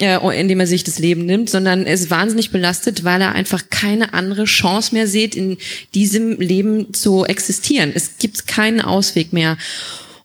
[0.00, 4.14] äh, indem er sich das Leben nimmt, sondern ist wahnsinnig belastet, weil er einfach keine
[4.14, 5.58] andere Chance mehr sieht, in
[5.94, 7.90] diesem Leben zu existieren.
[7.92, 9.58] Es gibt keinen Ausweg mehr.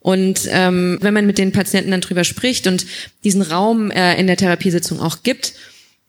[0.02, 2.86] Und ähm, wenn man mit den Patienten dann drüber spricht und
[3.24, 5.54] diesen Raum äh, in der Therapiesitzung auch gibt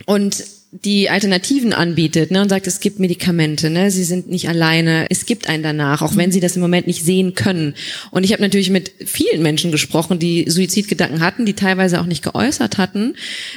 [0.05, 5.07] und die Alternativen anbietet ne, und sagt, es gibt Medikamente, ne, sie sind nicht alleine,
[5.09, 7.75] es gibt einen danach, auch wenn sie das im Moment nicht sehen können.
[8.11, 12.23] Und ich habe natürlich mit vielen Menschen gesprochen, die Suizidgedanken hatten, die teilweise auch nicht
[12.23, 13.15] geäußert hatten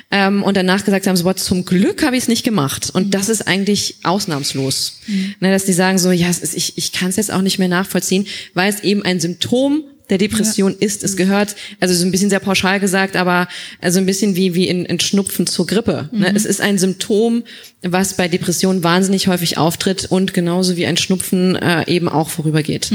[0.10, 2.90] ähm, und danach gesagt haben, so, boah, zum Glück habe ich es nicht gemacht.
[2.94, 5.00] Und das ist eigentlich ausnahmslos,
[5.42, 7.68] ne, dass die sagen so, ja, ist, ich, ich kann es jetzt auch nicht mehr
[7.68, 11.04] nachvollziehen, weil es eben ein Symptom der Depression ist.
[11.04, 13.48] Es gehört, also so ein bisschen sehr pauschal gesagt, aber
[13.80, 16.10] also ein bisschen wie, wie in, in Schnupfen zur Grippe.
[16.12, 16.30] Ne?
[16.30, 16.36] Mhm.
[16.36, 17.44] Es ist ein Symptom,
[17.82, 22.92] was bei Depressionen wahnsinnig häufig auftritt und genauso wie ein Schnupfen äh, eben auch vorübergeht.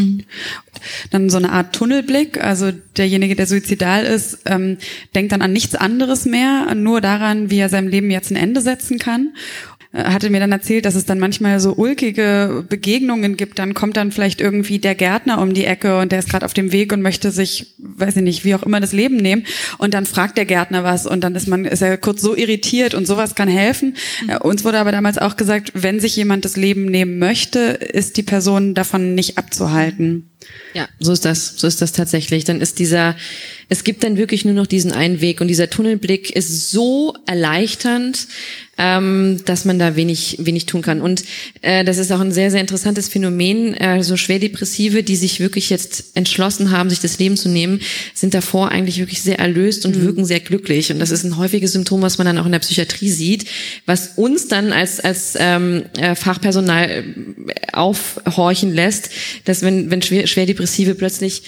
[1.11, 4.77] Dann so eine Art Tunnelblick, also derjenige, der suizidal ist, ähm,
[5.15, 8.61] denkt dann an nichts anderes mehr, nur daran, wie er seinem Leben jetzt ein Ende
[8.61, 9.33] setzen kann.
[9.97, 13.59] Äh, Hatte mir dann erzählt, dass es dann manchmal so ulkige Begegnungen gibt.
[13.59, 16.55] Dann kommt dann vielleicht irgendwie der Gärtner um die Ecke und der ist gerade auf
[16.55, 19.45] dem Weg und möchte sich, weiß ich nicht, wie auch immer das Leben nehmen.
[19.79, 22.95] Und dann fragt der Gärtner was und dann ist man, ist er kurz so irritiert
[22.95, 23.97] und sowas kann helfen.
[24.29, 28.17] Äh, Uns wurde aber damals auch gesagt, wenn sich jemand das Leben nehmen möchte, ist
[28.17, 30.31] die Person davon nicht abzuhalten.
[30.75, 32.45] Ja, so ist das, so ist das tatsächlich.
[32.45, 33.17] Dann ist dieser,
[33.69, 38.29] es gibt dann wirklich nur noch diesen einen Weg und dieser Tunnelblick ist so erleichternd,
[38.79, 41.01] ähm, dass man da wenig, wenig tun kann.
[41.01, 41.25] Und
[41.63, 43.75] äh, das ist auch ein sehr, sehr interessantes Phänomen.
[43.75, 47.81] Äh, so Schwerdepressive, die sich wirklich jetzt entschlossen haben, sich das Leben zu nehmen,
[48.15, 50.93] sind davor eigentlich wirklich sehr erlöst und wirken sehr glücklich.
[50.93, 53.47] Und das ist ein häufiges Symptom, was man dann auch in der Psychiatrie sieht,
[53.87, 57.03] was uns dann als, als ähm, äh, Fachpersonal äh,
[57.73, 59.11] aufhorchen lässt,
[59.45, 61.43] dass wenn, wenn schwer, Schwerdepressive plötzlich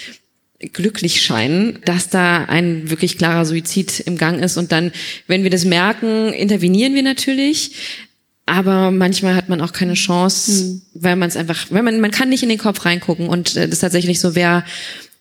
[0.61, 4.57] glücklich scheinen, dass da ein wirklich klarer Suizid im Gang ist.
[4.57, 4.93] Und dann,
[5.27, 7.73] wenn wir das merken, intervenieren wir natürlich.
[8.47, 12.31] Aber manchmal hat man auch keine Chance, weil man es einfach, weil man, man kann
[12.31, 13.29] nicht in den Kopf reingucken.
[13.29, 14.65] Und äh, das ist tatsächlich so, wer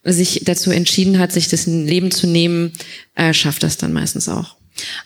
[0.04, 2.72] sich dazu entschieden hat, sich das Leben zu nehmen,
[3.16, 4.56] äh, schafft das dann meistens auch.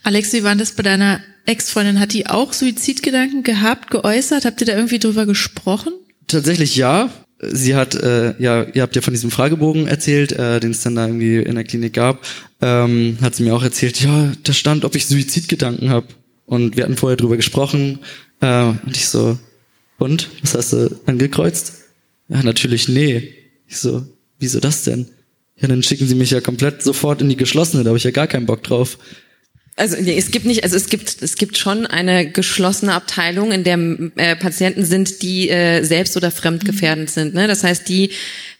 [0.03, 1.99] Alex, wie war das bei deiner Ex-Freundin?
[1.99, 4.45] Hat die auch Suizidgedanken gehabt, geäußert?
[4.45, 5.93] Habt ihr da irgendwie drüber gesprochen?
[6.27, 7.09] Tatsächlich ja.
[7.42, 10.96] Sie hat, äh, ja, ihr habt ja von diesem Fragebogen erzählt, äh, den es dann
[10.96, 12.26] da irgendwie in der Klinik gab.
[12.62, 16.08] Ähm, hat sie mir auch erzählt, ja, da stand, ob ich Suizidgedanken habe.
[16.46, 18.00] Und wir hatten vorher drüber gesprochen.
[18.42, 19.39] Äh, und ich so,
[19.98, 20.30] und?
[20.42, 21.74] Was hast du angekreuzt?
[22.28, 23.34] Ja, natürlich nee.
[23.68, 24.04] Ich so,
[24.39, 25.08] wieso das denn?
[25.58, 28.12] Ja, dann schicken sie mich ja komplett sofort in die geschlossene, da habe ich ja
[28.12, 28.98] gar keinen Bock drauf.
[29.82, 33.63] Also nee, es gibt nicht, also es gibt es gibt schon eine geschlossene Abteilung, in
[33.63, 33.79] der
[34.15, 37.34] äh, Patienten sind, die äh, selbst oder fremdgefährdend sind.
[37.34, 37.47] Ne?
[37.47, 38.11] Das heißt, die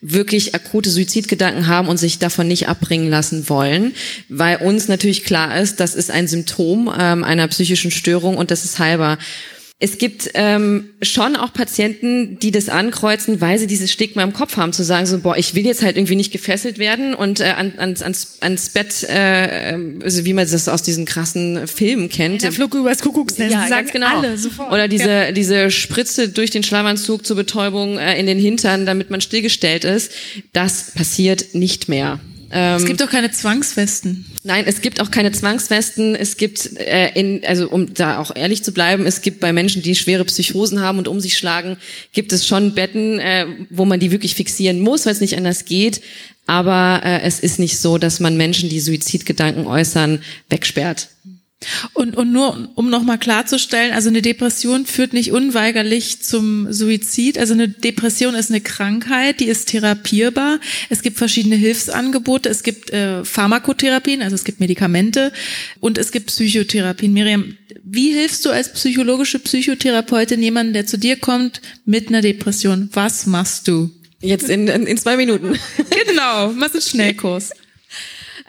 [0.02, 3.94] wirklich akute Suizidgedanken haben und sich davon nicht abbringen lassen wollen,
[4.30, 8.66] weil uns natürlich klar ist, das ist ein Symptom ähm, einer psychischen Störung und das
[8.66, 9.20] ist heilbar.
[9.84, 14.56] Es gibt ähm, schon auch Patienten, die das ankreuzen, weil sie dieses Stigma im Kopf
[14.56, 17.46] haben, zu sagen so, boah, ich will jetzt halt irgendwie nicht gefesselt werden und äh,
[17.46, 22.44] an, ans, ans, ans Bett, äh, also wie man das aus diesen krassen Filmen kennt.
[22.44, 23.54] Der Flug übers Kuckucksnest.
[23.54, 24.18] Ja, sagen genau.
[24.20, 24.72] Alle sofort.
[24.72, 25.32] Oder diese, Ja.
[25.32, 30.12] diese Spritze durch den Schlafanzug zur Betäubung äh, in den Hintern, damit man stillgestellt ist.
[30.54, 32.20] Das passiert nicht mehr.
[32.52, 34.26] Es gibt doch keine Zwangswesten.
[34.44, 36.16] Nein, es gibt auch keine Zwangswesten.
[36.16, 39.82] Es gibt, äh, in, also um da auch ehrlich zu bleiben, es gibt bei Menschen,
[39.82, 41.78] die schwere Psychosen haben und um sich schlagen,
[42.12, 45.66] gibt es schon Betten, äh, wo man die wirklich fixieren muss, weil es nicht anders
[45.66, 46.02] geht.
[46.48, 51.10] Aber äh, es ist nicht so, dass man Menschen, die Suizidgedanken äußern, wegsperrt.
[51.94, 57.38] Und, und nur, um nochmal klarzustellen, also eine Depression führt nicht unweigerlich zum Suizid.
[57.38, 60.60] Also eine Depression ist eine Krankheit, die ist therapierbar.
[60.90, 62.50] Es gibt verschiedene Hilfsangebote.
[62.50, 65.32] Es gibt äh, Pharmakotherapien, also es gibt Medikamente
[65.80, 67.14] und es gibt Psychotherapien.
[67.14, 72.90] Miriam, wie hilfst du als psychologische Psychotherapeutin jemandem, der zu dir kommt mit einer Depression?
[72.94, 73.92] Was machst du?
[74.22, 75.60] Jetzt in, in, in zwei Minuten.
[76.08, 77.52] genau, machst einen Schnellkurs.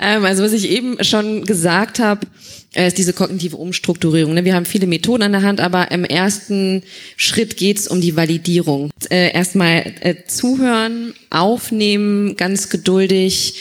[0.01, 2.27] Ähm, also was ich eben schon gesagt habe,
[2.75, 4.35] ist diese kognitive Umstrukturierung.
[4.35, 4.45] ne?
[4.45, 6.83] Wir haben viele Methoden an der Hand, aber im ersten
[7.17, 8.91] Schritt geht's um die Validierung.
[9.11, 13.55] Äh, Erstmal äh, zuhören, aufnehmen, ganz geduldig,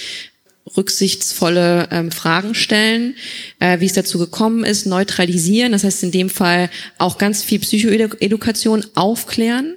[0.77, 3.15] rücksichtsvolle ähm, Fragen stellen,
[3.59, 7.59] äh, wie es dazu gekommen ist, neutralisieren, das heißt in dem Fall auch ganz viel
[7.59, 9.75] Psychoedukation aufklären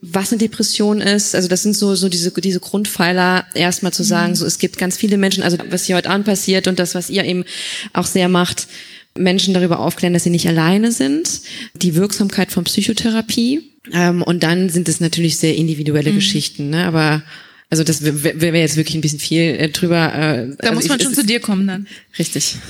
[0.00, 1.34] was eine Depression ist.
[1.34, 4.96] Also das sind so, so diese, diese Grundpfeiler, erstmal zu sagen, so es gibt ganz
[4.96, 7.44] viele Menschen, also was hier heute Abend passiert und das, was ihr eben
[7.92, 8.68] auch sehr macht,
[9.16, 11.40] Menschen darüber aufklären, dass sie nicht alleine sind,
[11.74, 13.72] die Wirksamkeit von Psychotherapie.
[13.92, 16.16] Ähm, und dann sind es natürlich sehr individuelle Mhm.
[16.16, 16.86] Geschichten, ne?
[16.86, 17.22] aber
[17.68, 20.14] also das wäre wär jetzt wirklich ein bisschen viel äh, drüber.
[20.14, 21.86] Äh, Da also muss man ich, schon zu dir kommen dann.
[22.18, 22.56] Richtig.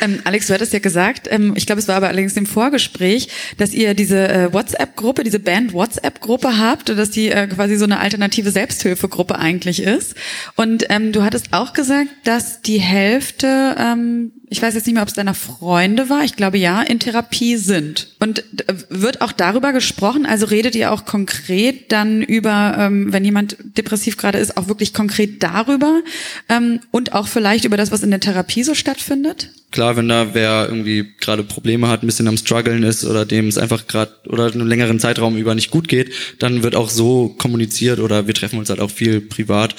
[0.00, 3.28] Ähm, Alex, du hattest ja gesagt, ähm, ich glaube, es war aber allerdings im Vorgespräch,
[3.58, 7.98] dass ihr diese äh, WhatsApp-Gruppe, diese Band-WhatsApp-Gruppe habt und dass die äh, quasi so eine
[7.98, 10.14] alternative Selbsthilfegruppe eigentlich ist.
[10.56, 15.02] Und ähm, du hattest auch gesagt, dass die Hälfte, ähm, ich weiß jetzt nicht mehr,
[15.02, 18.14] ob es deiner Freunde war, ich glaube ja, in Therapie sind.
[18.20, 23.24] Und äh, wird auch darüber gesprochen, also redet ihr auch konkret dann über, ähm, wenn
[23.24, 26.00] jemand depressiv gerade ist, auch wirklich konkret darüber
[26.48, 29.50] ähm, und auch vielleicht über das, was in der Therapie so stattfindet?
[29.70, 33.48] Klar, wenn da wer irgendwie gerade Probleme hat, ein bisschen am struggeln ist oder dem
[33.48, 37.28] es einfach gerade oder einen längeren Zeitraum über nicht gut geht, dann wird auch so
[37.38, 39.76] kommuniziert oder wir treffen uns halt auch viel privat.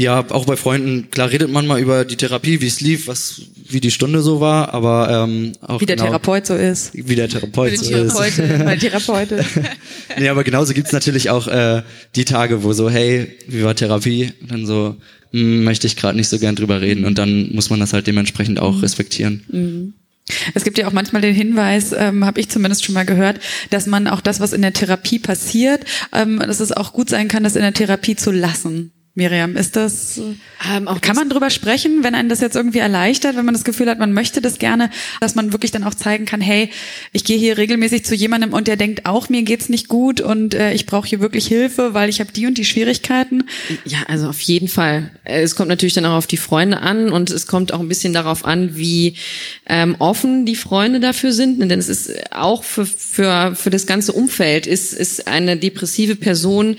[0.00, 3.42] Ja, auch bei Freunden, klar redet man mal über die Therapie, wie es lief, was,
[3.68, 6.92] wie die Stunde so war, aber ähm, auch Wie der genau, Therapeut so ist.
[6.94, 8.58] Wie der Therapeut Wie so die Therapeutin, ist.
[8.64, 9.44] meine Therapeutin.
[10.18, 11.82] nee, aber genauso gibt's natürlich auch äh,
[12.16, 14.32] die Tage, wo so, hey, wie war Therapie?
[14.40, 14.96] Und dann so,
[15.32, 18.06] hm, möchte ich gerade nicht so gern drüber reden und dann muss man das halt
[18.06, 19.44] dementsprechend auch respektieren.
[19.50, 19.92] Mhm.
[20.54, 23.38] Es gibt ja auch manchmal den Hinweis, ähm, habe ich zumindest schon mal gehört,
[23.68, 25.84] dass man auch das, was in der Therapie passiert,
[26.14, 28.92] ähm, dass es auch gut sein kann, das in der Therapie zu lassen.
[29.14, 30.20] Miriam, ist das,
[30.72, 33.88] Ähm, kann man drüber sprechen, wenn einen das jetzt irgendwie erleichtert, wenn man das Gefühl
[33.88, 34.90] hat, man möchte das gerne,
[35.20, 36.70] dass man wirklich dann auch zeigen kann, hey,
[37.12, 40.54] ich gehe hier regelmäßig zu jemandem und der denkt auch, mir geht's nicht gut und
[40.54, 43.44] äh, ich brauche hier wirklich Hilfe, weil ich habe die und die Schwierigkeiten.
[43.84, 45.10] Ja, also auf jeden Fall.
[45.24, 47.88] Äh, Es kommt natürlich dann auch auf die Freunde an und es kommt auch ein
[47.88, 49.16] bisschen darauf an, wie
[49.66, 51.58] ähm, offen die Freunde dafür sind.
[51.58, 56.76] Denn es ist auch für, für, für das ganze Umfeld ist, ist eine depressive Person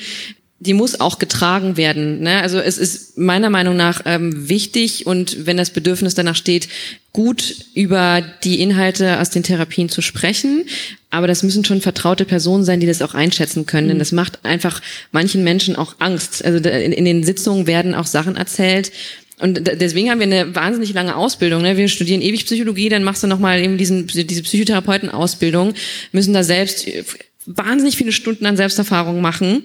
[0.61, 2.19] die muss auch getragen werden.
[2.19, 2.39] Ne?
[2.39, 6.67] Also es ist meiner Meinung nach ähm, wichtig und wenn das Bedürfnis danach steht,
[7.13, 10.65] gut über die Inhalte aus den Therapien zu sprechen.
[11.09, 13.87] Aber das müssen schon vertraute Personen sein, die das auch einschätzen können.
[13.87, 16.45] Denn das macht einfach manchen Menschen auch Angst.
[16.45, 18.91] Also in, in den Sitzungen werden auch Sachen erzählt.
[19.39, 21.63] Und deswegen haben wir eine wahnsinnig lange Ausbildung.
[21.63, 21.75] Ne?
[21.75, 25.73] Wir studieren ewig Psychologie, dann machst du nochmal eben diesen, diese Psychotherapeutenausbildung,
[26.11, 26.87] müssen da selbst
[27.47, 29.63] wahnsinnig viele Stunden an Selbsterfahrung machen.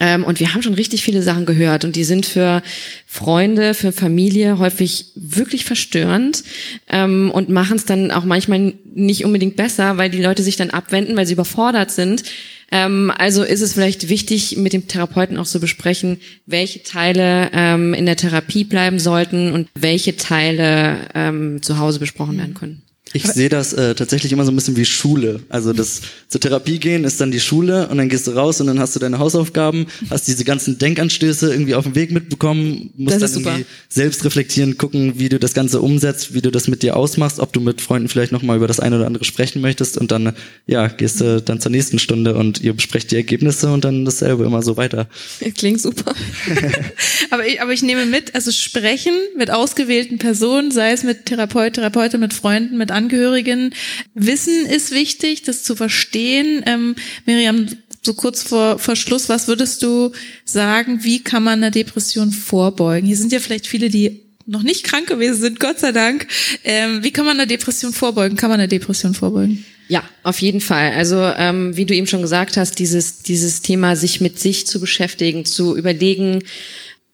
[0.00, 2.62] Ähm, und wir haben schon richtig viele Sachen gehört und die sind für
[3.06, 6.44] Freunde, für Familie häufig wirklich verstörend
[6.88, 10.70] ähm, und machen es dann auch manchmal nicht unbedingt besser, weil die Leute sich dann
[10.70, 12.24] abwenden, weil sie überfordert sind.
[12.70, 17.94] Ähm, also ist es vielleicht wichtig, mit dem Therapeuten auch zu besprechen, welche Teile ähm,
[17.94, 22.83] in der Therapie bleiben sollten und welche Teile ähm, zu Hause besprochen werden können.
[23.14, 25.40] Ich sehe das äh, tatsächlich immer so ein bisschen wie Schule.
[25.48, 28.66] Also das zur Therapie gehen ist dann die Schule und dann gehst du raus und
[28.66, 33.22] dann hast du deine Hausaufgaben, hast diese ganzen Denkanstöße irgendwie auf dem Weg mitbekommen, musst
[33.22, 33.50] Das dann super.
[33.52, 37.38] irgendwie selbst reflektieren, gucken, wie du das Ganze umsetzt, wie du das mit dir ausmachst,
[37.38, 40.10] ob du mit Freunden vielleicht noch mal über das eine oder andere sprechen möchtest und
[40.10, 40.34] dann
[40.66, 44.44] ja gehst du dann zur nächsten Stunde und ihr besprecht die Ergebnisse und dann dasselbe
[44.44, 45.08] immer so weiter.
[45.56, 46.14] Klingt super.
[47.30, 51.74] Aber ich, aber ich nehme mit, also sprechen mit ausgewählten Personen, sei es mit Therapeut,
[51.74, 53.74] Therapeutin, mit Freunden, mit Angehörigen.
[54.14, 56.62] Wissen ist wichtig, das zu verstehen.
[56.66, 56.96] Ähm,
[57.26, 57.66] Miriam,
[58.02, 60.12] so kurz vor, vor Schluss, was würdest du
[60.44, 63.06] sagen, wie kann man einer Depression vorbeugen?
[63.06, 66.26] Hier sind ja vielleicht viele, die noch nicht krank gewesen sind, Gott sei Dank.
[66.64, 68.36] Ähm, wie kann man einer Depression vorbeugen?
[68.36, 69.64] Kann man einer Depression vorbeugen?
[69.88, 70.92] Ja, auf jeden Fall.
[70.92, 74.80] Also ähm, wie du eben schon gesagt hast, dieses dieses Thema, sich mit sich zu
[74.80, 76.42] beschäftigen, zu überlegen,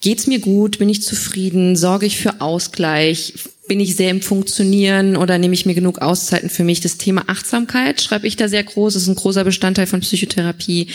[0.01, 3.35] geht's mir gut, bin ich zufrieden, sorge ich für Ausgleich,
[3.69, 6.81] bin ich sehr im Funktionieren oder nehme ich mir genug Auszeiten für mich?
[6.81, 10.89] Das Thema Achtsamkeit schreibe ich da sehr groß, das ist ein großer Bestandteil von Psychotherapie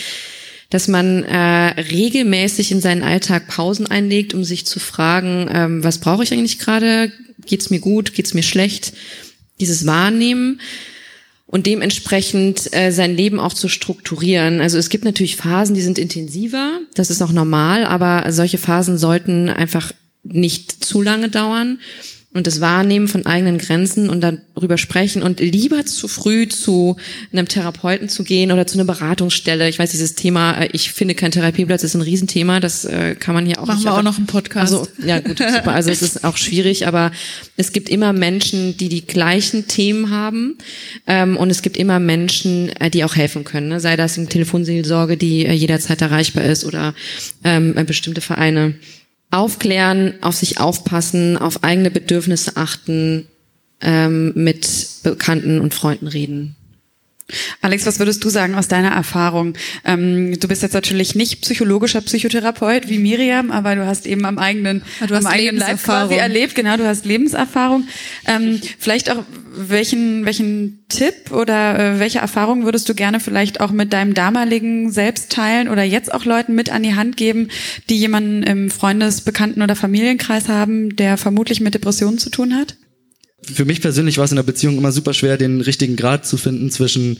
[0.70, 5.98] dass man äh, regelmäßig in seinen Alltag Pausen einlegt, um sich zu fragen, ähm, was
[5.98, 7.12] brauche ich eigentlich gerade?
[7.44, 8.14] Geht's mir gut?
[8.14, 8.92] Geht's mir schlecht?
[9.60, 10.60] Dieses Wahrnehmen
[11.46, 14.60] und dementsprechend äh, sein Leben auch zu strukturieren.
[14.60, 18.98] Also es gibt natürlich Phasen, die sind intensiver, das ist auch normal, aber solche Phasen
[18.98, 19.92] sollten einfach
[20.24, 21.78] nicht zu lange dauern.
[22.36, 26.96] Und das Wahrnehmen von eigenen Grenzen und darüber sprechen und lieber zu früh zu
[27.32, 29.68] einem Therapeuten zu gehen oder zu einer Beratungsstelle.
[29.70, 32.60] Ich weiß, dieses Thema, äh, ich finde kein Therapieplatz, ist ein Riesenthema.
[32.60, 34.74] Das äh, kann man hier auch Machen nicht wir auch einfach- noch einen Podcast.
[34.74, 35.72] Also, ja, gut, super.
[35.72, 37.10] Also es ist auch schwierig, aber
[37.56, 40.58] es gibt immer Menschen, die die gleichen Themen haben
[41.06, 43.68] ähm, und es gibt immer Menschen, äh, die auch helfen können.
[43.68, 43.80] Ne?
[43.80, 46.94] Sei das eine Telefonseelsorge, die äh, jederzeit erreichbar ist oder
[47.44, 48.74] ähm, äh, bestimmte Vereine.
[49.30, 53.26] Aufklären, auf sich aufpassen, auf eigene Bedürfnisse achten,
[53.80, 54.68] ähm, mit
[55.02, 56.56] Bekannten und Freunden reden.
[57.60, 59.54] Alex, was würdest du sagen aus deiner Erfahrung?
[59.84, 64.38] Ähm, du bist jetzt natürlich nicht psychologischer Psychotherapeut wie Miriam, aber du hast eben am
[64.38, 66.54] eigenen, du am eigenen Leib quasi erlebt.
[66.54, 67.88] Genau, du hast Lebenserfahrung.
[68.26, 69.24] Ähm, vielleicht auch
[69.56, 74.92] welchen welchen Tipp oder äh, welche Erfahrung würdest du gerne vielleicht auch mit deinem damaligen
[74.92, 77.48] Selbst teilen oder jetzt auch Leuten mit an die Hand geben,
[77.88, 82.76] die jemanden im Freundes-, Bekannten- oder Familienkreis haben, der vermutlich mit Depressionen zu tun hat?
[83.42, 86.36] Für mich persönlich war es in der Beziehung immer super schwer, den richtigen Grad zu
[86.36, 87.18] finden zwischen,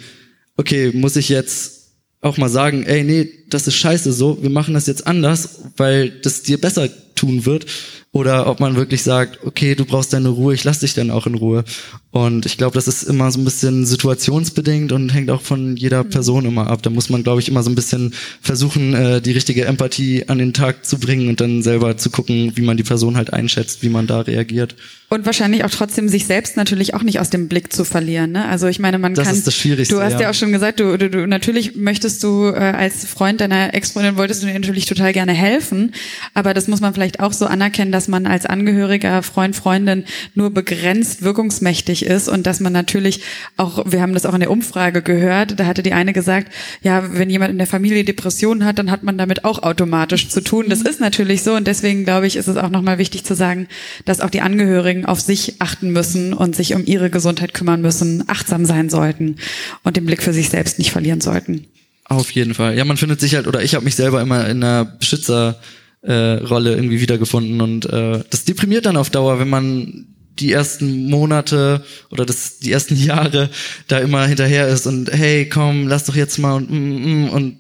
[0.57, 4.75] okay, muss ich jetzt auch mal sagen, ey, nee, das ist scheiße so, wir machen
[4.75, 7.67] das jetzt anders, weil das dir besser tun wird.
[8.13, 11.27] Oder ob man wirklich sagt, okay, du brauchst deine Ruhe, ich lass dich dann auch
[11.27, 11.65] in Ruhe.
[12.13, 16.03] Und ich glaube, das ist immer so ein bisschen situationsbedingt und hängt auch von jeder
[16.03, 16.09] mhm.
[16.09, 16.83] Person immer ab.
[16.83, 20.39] Da muss man, glaube ich, immer so ein bisschen versuchen, äh, die richtige Empathie an
[20.39, 23.83] den Tag zu bringen und dann selber zu gucken, wie man die Person halt einschätzt,
[23.83, 24.77] wie man da reagiert.
[25.11, 28.33] Und wahrscheinlich auch trotzdem sich selbst natürlich auch nicht aus dem Blick zu verlieren.
[28.33, 28.47] Ne?
[28.47, 29.33] Also ich meine, man das kann.
[29.33, 29.95] Das ist das Schwierigste.
[29.95, 33.05] Du hast ja, ja auch schon gesagt, du, du, du natürlich möchtest du äh, als
[33.05, 35.93] Freund deiner Ex-Freundin wolltest du dir natürlich total gerne helfen,
[36.35, 40.51] aber das muss man vielleicht auch so anerkennen, dass man als Angehöriger, Freund, Freundin nur
[40.51, 43.23] begrenzt wirkungsmächtig ist und dass man natürlich
[43.57, 47.13] auch, wir haben das auch in der Umfrage gehört, da hatte die eine gesagt, ja,
[47.13, 50.67] wenn jemand in der Familie Depressionen hat, dann hat man damit auch automatisch zu tun.
[50.69, 53.69] Das ist natürlich so und deswegen glaube ich, ist es auch nochmal wichtig zu sagen,
[54.05, 58.25] dass auch die Angehörigen auf sich achten müssen und sich um ihre Gesundheit kümmern müssen,
[58.29, 59.37] achtsam sein sollten
[59.83, 61.67] und den Blick für sich selbst nicht verlieren sollten.
[62.09, 62.77] Auf jeden Fall.
[62.77, 65.59] Ja, man findet sich halt, oder ich habe mich selber immer in einer Beschützer
[66.03, 70.07] äh, Rolle irgendwie wiedergefunden und äh, das deprimiert dann auf Dauer, wenn man
[70.39, 73.51] die ersten Monate oder das die ersten Jahre
[73.89, 77.57] da immer hinterher ist und hey komm lass doch jetzt mal und mm, mm, und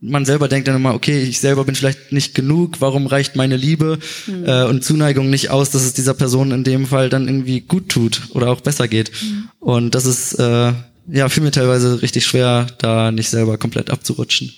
[0.00, 3.56] man selber denkt dann immer, okay, ich selber bin vielleicht nicht genug, warum reicht meine
[3.56, 4.44] Liebe mhm.
[4.46, 7.88] äh, und Zuneigung nicht aus, dass es dieser Person in dem Fall dann irgendwie gut
[7.88, 9.10] tut oder auch besser geht.
[9.10, 9.48] Mhm.
[9.58, 10.72] Und das ist äh,
[11.08, 14.52] ja für mich teilweise richtig schwer, da nicht selber komplett abzurutschen.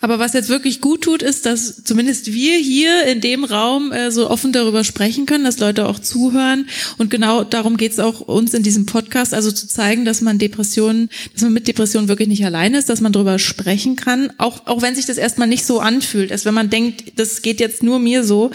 [0.00, 4.10] Aber was jetzt wirklich gut tut, ist, dass zumindest wir hier in dem Raum äh,
[4.10, 6.68] so offen darüber sprechen können, dass Leute auch zuhören.
[6.98, 10.38] Und genau darum geht es auch uns in diesem Podcast, also zu zeigen, dass man
[10.38, 14.66] Depressionen, dass man mit Depressionen wirklich nicht alleine ist, dass man darüber sprechen kann, auch,
[14.66, 17.82] auch wenn sich das erstmal nicht so anfühlt, als wenn man denkt, das geht jetzt
[17.82, 18.50] nur mir so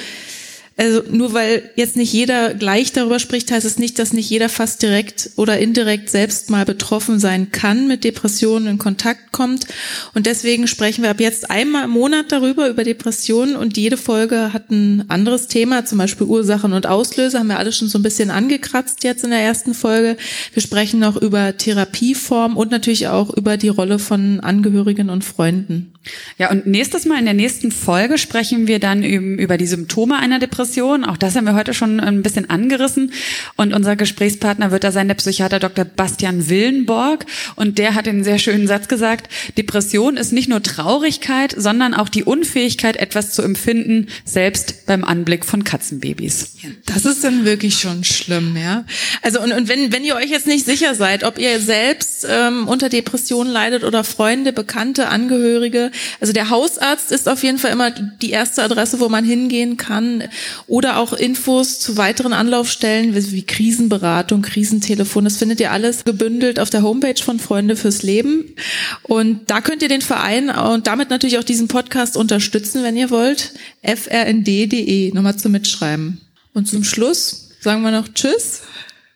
[0.79, 4.47] also nur weil jetzt nicht jeder gleich darüber spricht, heißt es nicht, dass nicht jeder
[4.47, 9.65] fast direkt oder indirekt selbst mal betroffen sein kann, mit Depressionen in Kontakt kommt.
[10.13, 13.57] Und deswegen sprechen wir ab jetzt einmal im Monat darüber, über Depressionen.
[13.57, 17.73] Und jede Folge hat ein anderes Thema, zum Beispiel Ursachen und Auslöser, haben wir alle
[17.73, 20.15] schon so ein bisschen angekratzt jetzt in der ersten Folge.
[20.53, 25.91] Wir sprechen noch über Therapieform und natürlich auch über die Rolle von Angehörigen und Freunden.
[26.37, 30.39] Ja, und nächstes Mal in der nächsten Folge sprechen wir dann über die Symptome einer
[30.39, 30.68] Depression.
[30.77, 33.11] Auch das haben wir heute schon ein bisschen angerissen.
[33.55, 35.85] Und unser Gesprächspartner wird da sein der Psychiater Dr.
[35.85, 37.25] Bastian Willenborg.
[37.55, 42.09] Und der hat einen sehr schönen Satz gesagt, Depression ist nicht nur Traurigkeit, sondern auch
[42.09, 46.55] die Unfähigkeit, etwas zu empfinden, selbst beim Anblick von Katzenbabys.
[46.85, 48.85] Das ist dann wirklich schon schlimm, ja.
[49.21, 52.67] Also und, und wenn, wenn ihr euch jetzt nicht sicher seid, ob ihr selbst ähm,
[52.67, 57.91] unter Depressionen leidet oder Freunde, Bekannte, Angehörige, also der Hausarzt ist auf jeden Fall immer
[57.91, 60.23] die erste Adresse, wo man hingehen kann.
[60.67, 65.23] Oder auch Infos zu weiteren Anlaufstellen wie Krisenberatung, Krisentelefon.
[65.23, 68.55] Das findet ihr alles gebündelt auf der Homepage von Freunde fürs Leben.
[69.03, 73.09] Und da könnt ihr den Verein und damit natürlich auch diesen Podcast unterstützen, wenn ihr
[73.09, 73.53] wollt.
[73.83, 76.21] frnd.de, nochmal zum Mitschreiben.
[76.53, 78.61] Und zum Schluss sagen wir noch Tschüss.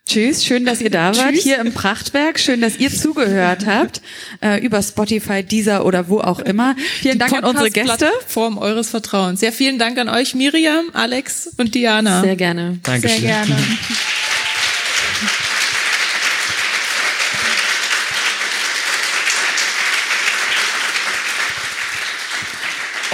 [0.08, 1.44] Tschüss, schön, dass ihr da wart Tschüss.
[1.44, 2.38] hier im Prachtwerk.
[2.40, 4.02] Schön, dass ihr zugehört habt
[4.42, 6.76] äh, über Spotify, Deezer oder wo auch immer.
[7.00, 8.12] Vielen Die Dank an unsere Gäste.
[8.28, 9.42] Form eures Vertrauens.
[9.42, 12.22] Ja, vielen Dank an euch, Miriam, Alex und Diana.
[12.22, 12.80] Sehr gerne.
[12.84, 13.22] Dankeschön.
[13.22, 13.56] Sehr gerne.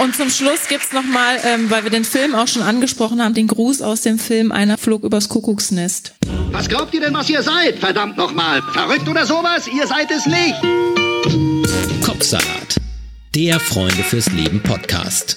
[0.02, 3.48] Und zum Schluss gibt's nochmal, ähm, weil wir den Film auch schon angesprochen haben, den
[3.48, 6.14] Gruß aus dem Film Einer flog übers Kuckucksnest.
[6.52, 7.78] Was glaubt ihr denn, was ihr seid?
[7.78, 8.62] Verdammt nochmal.
[8.72, 9.68] Verrückt oder sowas?
[9.68, 10.56] Ihr seid es nicht.
[12.04, 12.76] Kopfsalat.
[13.34, 15.36] Der Freunde fürs Leben Podcast.